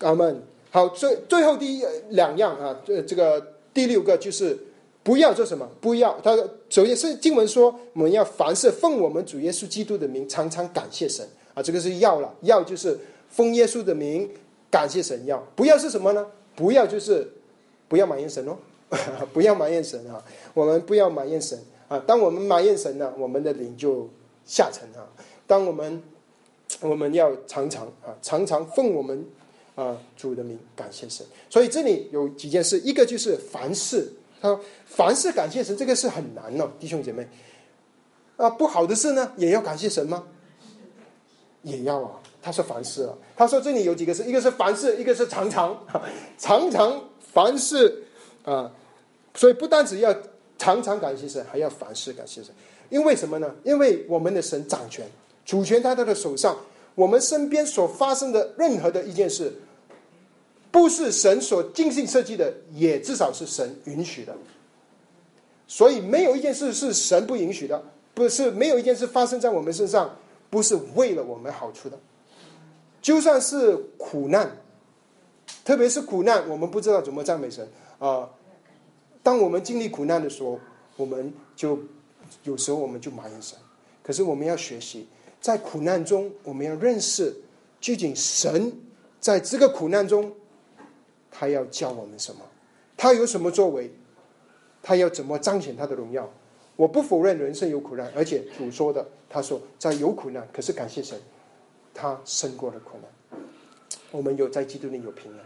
[0.00, 0.42] 阿门。
[0.70, 4.58] 好，最最后第一两样啊，这这个第六个就是
[5.04, 5.66] 不要做什么？
[5.80, 6.36] 不要他
[6.68, 12.98] 首先是经文说我们要凡事奉我们主耶稣基督的名，常常感谢神啊，这个是要了，要就是
[13.30, 14.28] 奉耶稣的名
[14.74, 15.24] 感谢神。
[15.24, 16.26] 要不要是什么呢？
[16.56, 17.30] 不要就是
[17.86, 18.56] 不要埋怨神哦，
[19.32, 20.20] 不要埋怨神啊，
[20.52, 21.56] 我们不要埋怨神
[21.86, 21.96] 啊。
[22.04, 24.08] 当我们埋怨神呢，我们的灵就
[24.44, 25.06] 下沉啊。
[25.46, 26.02] 当我们
[26.80, 29.24] 我们要常常啊，常常奉我们。
[29.76, 31.26] 啊，主的名，感谢神。
[31.50, 34.08] 所以这里有几件事，一个就是凡事，
[34.40, 37.26] 他说凡事感谢神，这个是很难哦，弟兄姐妹。
[38.36, 40.28] 啊，不好的事呢，也要感谢神吗？
[41.62, 42.22] 也要啊。
[42.44, 45.82] 他说凡事啊，他说这里有几个事，一个是凡事，一个是常常，
[46.36, 48.04] 常常凡事
[48.44, 48.70] 啊。
[49.34, 50.14] 所以不单只要
[50.58, 52.54] 常常感谢神，还要凡事感谢神。
[52.90, 53.50] 因为什么呢？
[53.64, 55.06] 因为我们的神掌权，
[55.46, 56.54] 主权在他的手上。
[56.94, 59.52] 我们身边所发生的任何的一件事，
[60.70, 64.32] 不是神所精心设计的，也至少是神允许的。
[65.66, 67.82] 所以，没有一件事是神不允许的，
[68.14, 70.16] 不是没有一件事发生在我们身上，
[70.50, 71.98] 不是为了我们好处的。
[73.04, 74.50] 就算是苦难，
[75.62, 78.30] 特别是苦难，我们不知道怎么赞美神啊。
[79.22, 80.58] 当我们经历苦难的时候，
[80.96, 81.78] 我们就
[82.44, 83.58] 有时候我们就埋怨神。
[84.02, 85.06] 可是我们要学习。
[85.38, 87.36] 在苦难中，我们要认识
[87.78, 88.72] 究竟神
[89.20, 90.32] 在这个苦难中，
[91.30, 92.40] 他要教我们什么？
[92.96, 93.92] 他有什么作为？
[94.82, 96.26] 他要怎么彰显他的荣耀？
[96.76, 101.20] 我不否认人生有苦难，而且主说的，他说在有苦难，可是感谢神，
[101.94, 103.40] 他胜过了苦难。
[104.10, 105.40] 我们有在基督里有平安。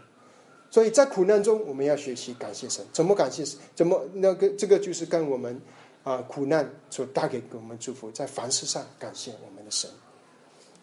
[0.71, 2.85] 所以在苦难中，我们要学习感谢神。
[2.91, 3.43] 怎么感谢？
[3.73, 5.59] 怎么那个这个就是跟我们
[6.03, 9.89] 啊苦难所带给给我们祝福，在凡事上感谢我们的神。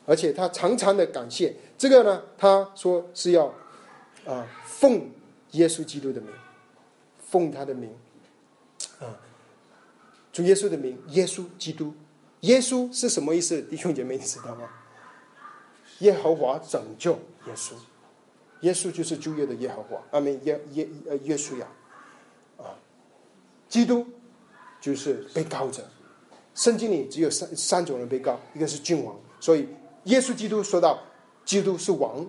[0.04, 3.46] 而且他常常的感谢这个呢，他说是要
[4.24, 5.08] 啊奉
[5.52, 6.30] 耶稣基督的名，
[7.18, 7.90] 奉他的名
[8.98, 9.14] 啊
[10.32, 11.94] 主耶稣的名，耶稣基督，
[12.40, 13.62] 耶稣是什么意思？
[13.62, 14.68] 弟兄姐妹，你知道吗？
[16.00, 17.12] 耶和华拯救
[17.46, 17.72] 耶稣，
[18.60, 20.40] 耶稣就是旧约的耶和华，阿门。
[20.44, 21.66] 耶耶呃耶稣呀，
[22.58, 22.74] 啊，
[23.68, 24.06] 基督
[24.80, 25.82] 就是被告者。
[26.54, 29.68] 圣经里只有三三种人被告，一个是君王，所以。
[30.04, 30.96] 耶稣基督说到，
[31.44, 32.24] 基督是王，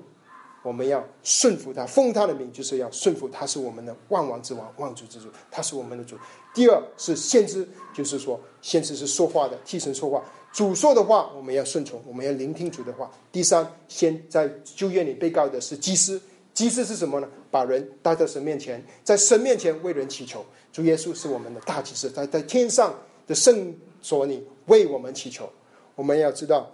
[0.63, 6.17] 我们要顺服他，奉他的名，就是要顺服他，是我们的万王之王，万主之主，他是我们的主。
[6.55, 10.23] 第二是先知，就是说先知是说话的，替神说话，
[10.57, 13.11] 主说的话我们要顺从，我们要聆听主的话。
[13.31, 16.19] 第三，先在旧约里被告的是祭司，
[16.51, 17.29] 祭司是什么呢？
[17.51, 20.43] 把人带到神面前，在神面前为人祈求。
[20.73, 22.91] 主耶稣是我们的大祭司，在在天上
[23.27, 25.47] 的圣所里为我们祈求。
[25.93, 26.71] 我们要知道。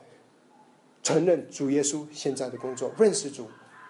[1.03, 3.45] 承认主耶稣现在的工作，认识主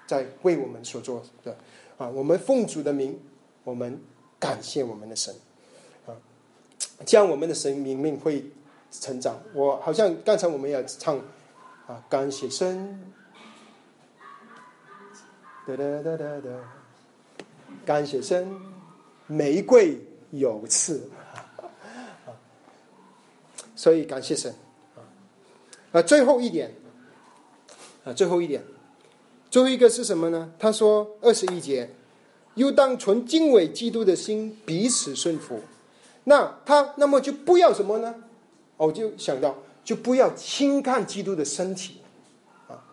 [0.07, 1.55] 在为我们所做的
[1.99, 3.15] 啊，我们奉主的名，
[3.63, 4.01] 我们
[4.39, 5.31] 感谢我们的神
[6.07, 6.17] 啊，
[7.05, 8.43] 这样我们的神明明会
[8.99, 9.37] 成长。
[9.53, 11.17] 我好像刚才我们要唱
[11.87, 13.11] 啊，感谢神，
[15.67, 16.49] 哒哒哒哒哒，
[17.85, 18.49] 感谢神，
[19.27, 19.99] 玫瑰
[20.31, 21.09] 有刺，
[23.75, 24.53] 所以感谢神
[24.95, 25.01] 啊，
[25.91, 26.73] 啊，最后一点。
[28.05, 28.61] 啊，最后一点，
[29.49, 30.51] 最后一个是什么呢？
[30.59, 31.89] 他说二十一节，
[32.55, 35.61] 又当存敬畏基督的心，彼此顺服。
[36.25, 38.13] 那他那么就不要什么呢？
[38.77, 42.01] 我就想到，就不要轻看基督的身体
[42.67, 42.83] 啊。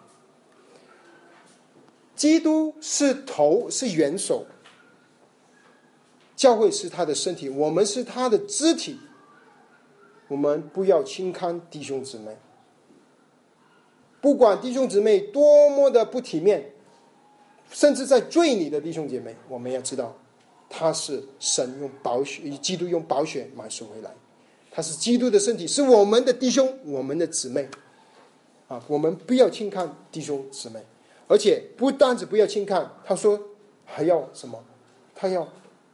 [2.14, 4.47] 基督是头，是元首，
[6.37, 8.99] 教会是他的身体，我们是他的肢体。
[10.28, 12.37] 我们不要轻看弟兄姊妹。
[14.20, 16.72] 不管弟兄姊妹多么的不体面，
[17.72, 20.14] 甚至在罪里的弟兄姐妹，我们要知道，
[20.68, 24.14] 他是神用宝血，以基督用宝血买赎回来，
[24.71, 27.68] 他是基督的身体，是我们的弟兄，我们的姊妹，
[28.68, 30.81] 啊，我们不要轻看弟兄姊妹，
[31.27, 33.41] 而且不单止不要轻看，他说
[33.85, 34.62] 还要什么？
[35.14, 35.47] 他要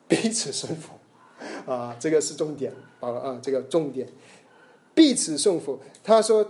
[0.07, 0.93] 彼此顺服，
[1.71, 4.07] 啊，这个是重点，啊啊，这个重点，
[4.95, 5.79] 彼此顺服。
[6.05, 6.47] 他说。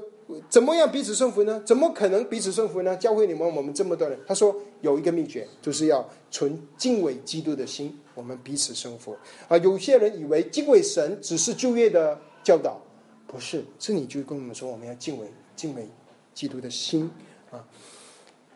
[0.50, 1.62] 怎么样彼此顺服呢？
[1.64, 2.96] 怎么可能彼此顺服呢？
[2.96, 9.16] 教会里面我们这么多人，他说有一个秘诀，就是要存敬畏基督的心，我们彼此顺服。
[9.46, 12.80] 啊，有些人以为敬畏神只是就业的教导，
[13.28, 15.86] 不是，是你就跟我们说，我们要敬畏敬畏
[16.34, 17.08] 基督的心
[17.52, 17.64] 啊。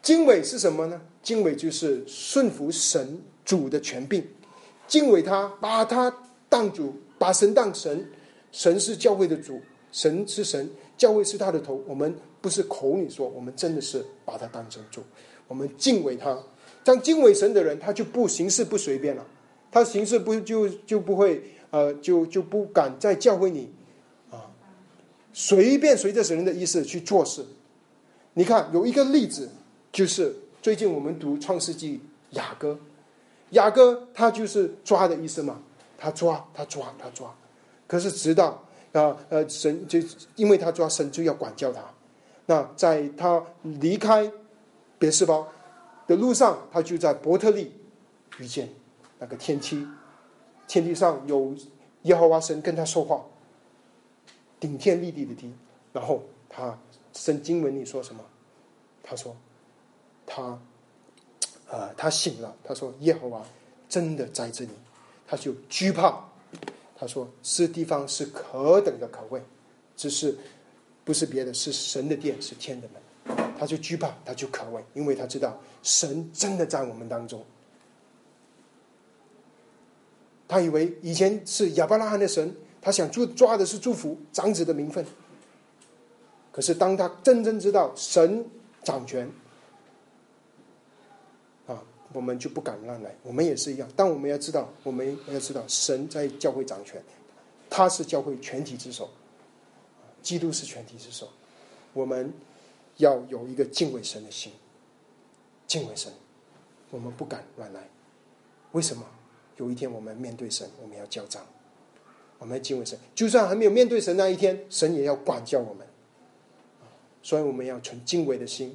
[0.03, 1.01] 敬畏是什么呢？
[1.23, 4.27] 敬畏就是顺服神主的权柄，
[4.89, 6.13] 敬畏他，把他
[6.49, 8.11] 当主，把神当神，
[8.51, 9.61] 神是教会的主，
[9.93, 10.69] 神是神。
[10.97, 15.03] 教会是他的头，我们不是口里说，我们真的是把他当成主，
[15.49, 16.39] 我们敬畏他。
[16.85, 19.27] 当敬畏神的人，他就不行事不随便了，
[19.71, 23.73] 他行事不就就不会呃，就就不敢再教会你
[24.31, 24.51] 啊
[25.33, 27.45] 随便随着神的意思去做事。
[28.35, 29.51] 你看有一个例子，
[29.93, 32.01] 就是最近我们读创世纪
[32.31, 32.79] 雅各，
[33.51, 35.61] 雅各他就是抓的意思嘛，
[35.97, 37.35] 他抓他抓他抓，
[37.87, 38.65] 可是直到。
[38.93, 40.01] 啊，呃，神就
[40.35, 41.81] 因为他抓神就要管教他。
[42.47, 44.29] 那在他离开
[44.99, 45.47] 别是包
[46.09, 47.73] 的路上，他就在伯特利
[48.41, 48.69] 遇见
[49.21, 49.87] 那个天梯，
[50.67, 51.55] 天梯上有
[52.03, 53.25] 耶和华神跟他说话，
[54.59, 55.53] 顶天立地的地。
[55.93, 56.77] 然后他
[57.13, 58.25] 圣经文里说什么？
[59.03, 59.37] 他说
[60.27, 60.59] 他
[61.69, 62.57] 啊，他醒了。
[62.65, 63.47] 他说耶和华
[63.89, 64.71] 真的在这里，
[65.27, 66.25] 他就惧怕。
[66.97, 69.43] 他说：“这地方是何等的可畏，
[69.97, 70.37] 只是
[71.03, 73.37] 不是别的，是神的殿，是天的门。
[73.59, 77.43] 他就惧怕，他就可畏，因为他知道神真的在我们当中。
[80.51, 85.07] 他以为以前是亚伯拉罕的神，他想抓抓的是祝福长子的名分。
[86.51, 88.45] 可是当他真正知道神
[88.83, 89.31] 掌权。”
[91.69, 91.81] 啊
[92.13, 93.89] 我们就不敢乱来，我们也是一样。
[93.95, 97.01] 但我们要知道，我们要知道，神在教会掌权，
[97.71, 99.09] 他是教会全体之首，
[100.21, 101.29] 基督是全体之首。
[101.93, 102.35] 我们
[102.97, 104.51] 要有一个敬畏神的心，
[105.69, 106.13] 敬畏神，
[106.91, 107.89] 我们不敢乱来。
[108.73, 109.07] 为什么？
[109.61, 111.47] 有一天我们面对神，我们要交账，
[112.41, 112.99] 我们要敬畏神。
[113.15, 115.87] 就算还没有面对神那一天，神也要管教我们。
[117.23, 118.75] 所以我们要存敬畏的心，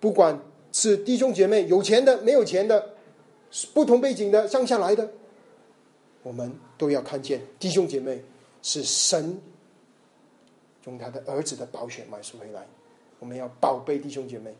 [0.00, 0.36] 不管。
[0.72, 2.94] 是弟兄姐妹有钱的没有钱的，
[3.74, 5.10] 不同背景的、乡下来的，
[6.22, 8.22] 我们都要看见弟兄姐妹
[8.62, 9.36] 是神
[10.84, 12.64] 用他的儿子的宝血买赎回来。
[13.18, 14.54] 我们要宝贝弟兄姐妹，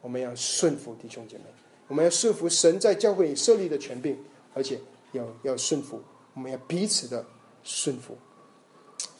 [0.00, 1.44] 我们要顺服弟兄姐妹，
[1.88, 4.16] 我们要顺服神在教会里设立的权柄，
[4.54, 4.80] 而且
[5.12, 6.00] 要要顺服，
[6.34, 7.24] 我们要彼此的
[7.62, 8.16] 顺服。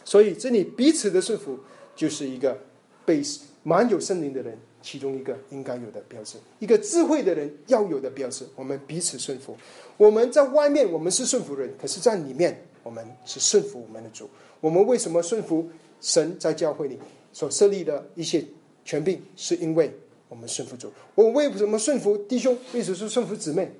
[0.04, 1.58] 所以这里彼此的顺服
[1.94, 2.58] 就是一个
[3.04, 3.22] 被
[3.62, 4.58] 满有圣灵的人。
[4.84, 8.44] 其中一个应该有的标志，一个智慧的人要有的标志。
[8.56, 9.56] 我们彼此顺服。
[9.96, 14.28] 我们在外面我们是顺服人，可是在里面我们是顺服我们的主。
[14.60, 15.70] 我们为什么顺服
[16.00, 16.98] 神在教会里
[17.32, 18.44] 所设立的一些
[18.84, 19.22] 权柄？
[19.36, 19.96] 是因为
[20.28, 20.90] 我们顺服主。
[21.14, 22.58] 我为什么顺服弟兄？
[22.74, 23.70] 为什么是顺服姊妹？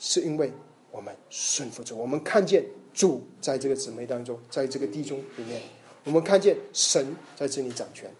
[0.00, 0.52] 是因为
[0.90, 1.96] 我们顺服主。
[1.96, 5.60] 我们看见主在这个姊妹当中，在这个弟兄里面，
[6.04, 8.10] 我们看见神在这里掌权。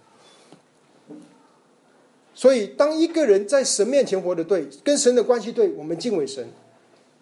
[2.32, 6.48] 所以，当一个人在神面前活的对，跟神的关系对，我们敬畏神，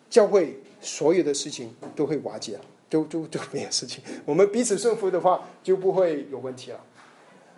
[0.08, 2.56] 教会所有的事情都会瓦解，
[2.88, 4.04] 都都都没有事情。
[4.24, 6.80] 我们彼此顺服的话，就不会有问题了。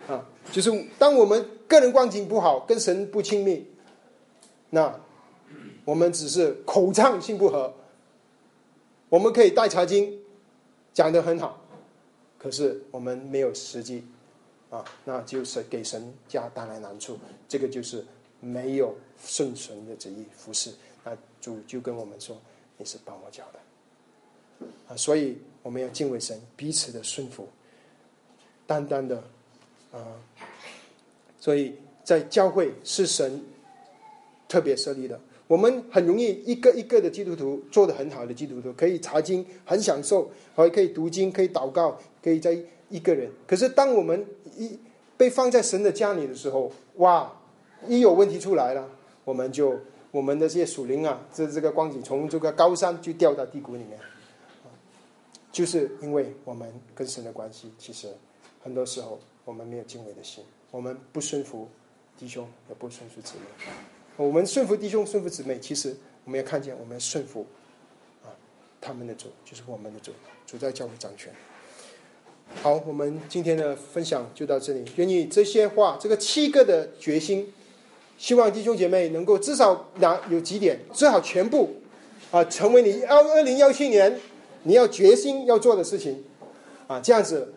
[0.07, 3.67] 啊，就是当我们个人光景不好，跟神不亲密，
[4.71, 4.99] 那
[5.85, 7.71] 我们只是口唱心不合，
[9.11, 10.17] 我们可以带茶经
[10.93, 11.61] 讲的很好，
[12.39, 14.05] 可是我们没有实际。
[14.69, 18.05] 啊，那就是给神家带来难处，这个就是
[18.39, 20.71] 没有顺从的旨意服侍。
[21.03, 22.39] 那主就跟我们说
[22.79, 27.49] ：“你是帮我教的。”啊，所以我们要敬畏神，彼此的顺服，
[28.65, 29.21] 单单的
[29.91, 29.99] 啊。
[31.37, 33.43] 所以在教会是神
[34.47, 35.19] 特别设立的，
[35.51, 42.57] 我们很容易一个一个的基督徒做的很好的基督徒，可以查经，很享受，还可以读经，可以祷告，可以在。
[42.91, 44.25] 一个人，可是当我们
[44.57, 44.77] 一
[45.15, 47.31] 被放在神的家里的时候，哇，
[47.87, 48.85] 一有问题出来了，
[49.23, 49.79] 我们就
[50.11, 53.97] 我们的这些属灵啊，这这个光景从这个高山就掉到低谷里面，
[55.53, 58.09] 就是因为我们跟神的关系，其实
[58.61, 61.69] 很多时候我们没有敬畏的心，我们不顺服
[62.19, 64.00] 弟兄，也不顺服姊妹。
[64.17, 65.95] 我们顺服弟兄，顺服姊妹，其实
[66.25, 67.45] 我们要看见，我们顺服
[68.23, 68.29] 啊，
[68.79, 70.11] 他们的主就是我们的主，
[70.45, 71.33] 主在教会掌权。
[72.61, 74.83] 好，我们今天的分享就到这里。
[74.97, 77.51] 愿意这些话，这个七个的决心，
[78.17, 81.77] 希望弟兄姐妹能够至少拿有几点，最好全部
[82.29, 84.19] 啊，成为你二二零幺七年
[84.63, 86.23] 你要决心要做的事情
[86.87, 86.99] 啊。
[86.99, 87.53] 这样子，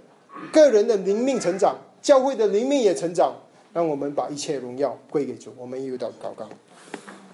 [0.53, 3.35] 个人的灵命成长，教会的灵命也成长，
[3.75, 5.53] 让我们把一切荣耀归给主。
[5.59, 6.49] 我们又到祷告，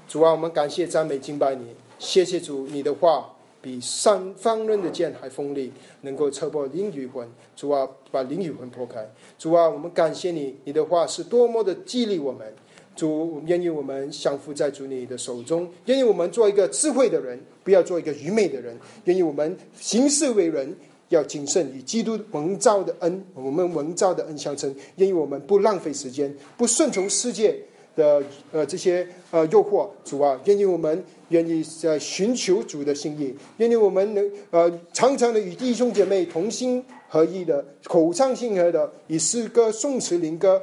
[0.08, 3.30] 主啊，我们感谢赞美敬拜你，谢谢主你的话。
[3.62, 5.70] 比三方刃的剑还锋利，
[6.00, 7.28] 能够刺破灵与魂。
[7.54, 9.06] 主啊，把灵与魂破开。
[9.38, 12.50] 主啊，我们感谢你，你的话是多么的激励我们。
[12.96, 18.74] 主，愿意我们降服在主你的手中，愿意我们做一个智慧的人，不要做一个愚昧的人。
[19.04, 20.74] 愿意我们行事为人
[21.10, 24.74] 要谨慎，与基督蒙召的恩，我们蒙召的恩相称。
[24.96, 27.56] 愿意我们不浪费时间，不顺从世界。
[27.96, 40.62] 的呃这些呃诱惑，主啊，愿意我们愿意在寻求主的心意，愿意我们能呃常常的与弟兄姐妹同心合一的口唱心和的以诗歌颂词灵歌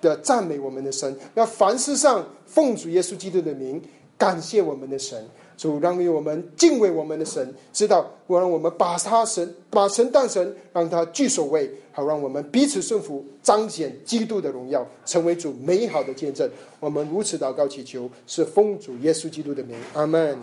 [0.00, 3.80] 的赞美我们的神，那凡事上奉主耶稣基督的名
[4.16, 5.22] 感谢我们的神。
[5.56, 16.48] 主让我们敬畏我们的神，知道我让我们把他神把神当神，让他居首位，好让我们彼此顺服，彰显基督的荣耀，成为主美好的见证。
[16.80, 20.38] 我们如此祷告祈求，是奉主耶稣基督的名，阿门。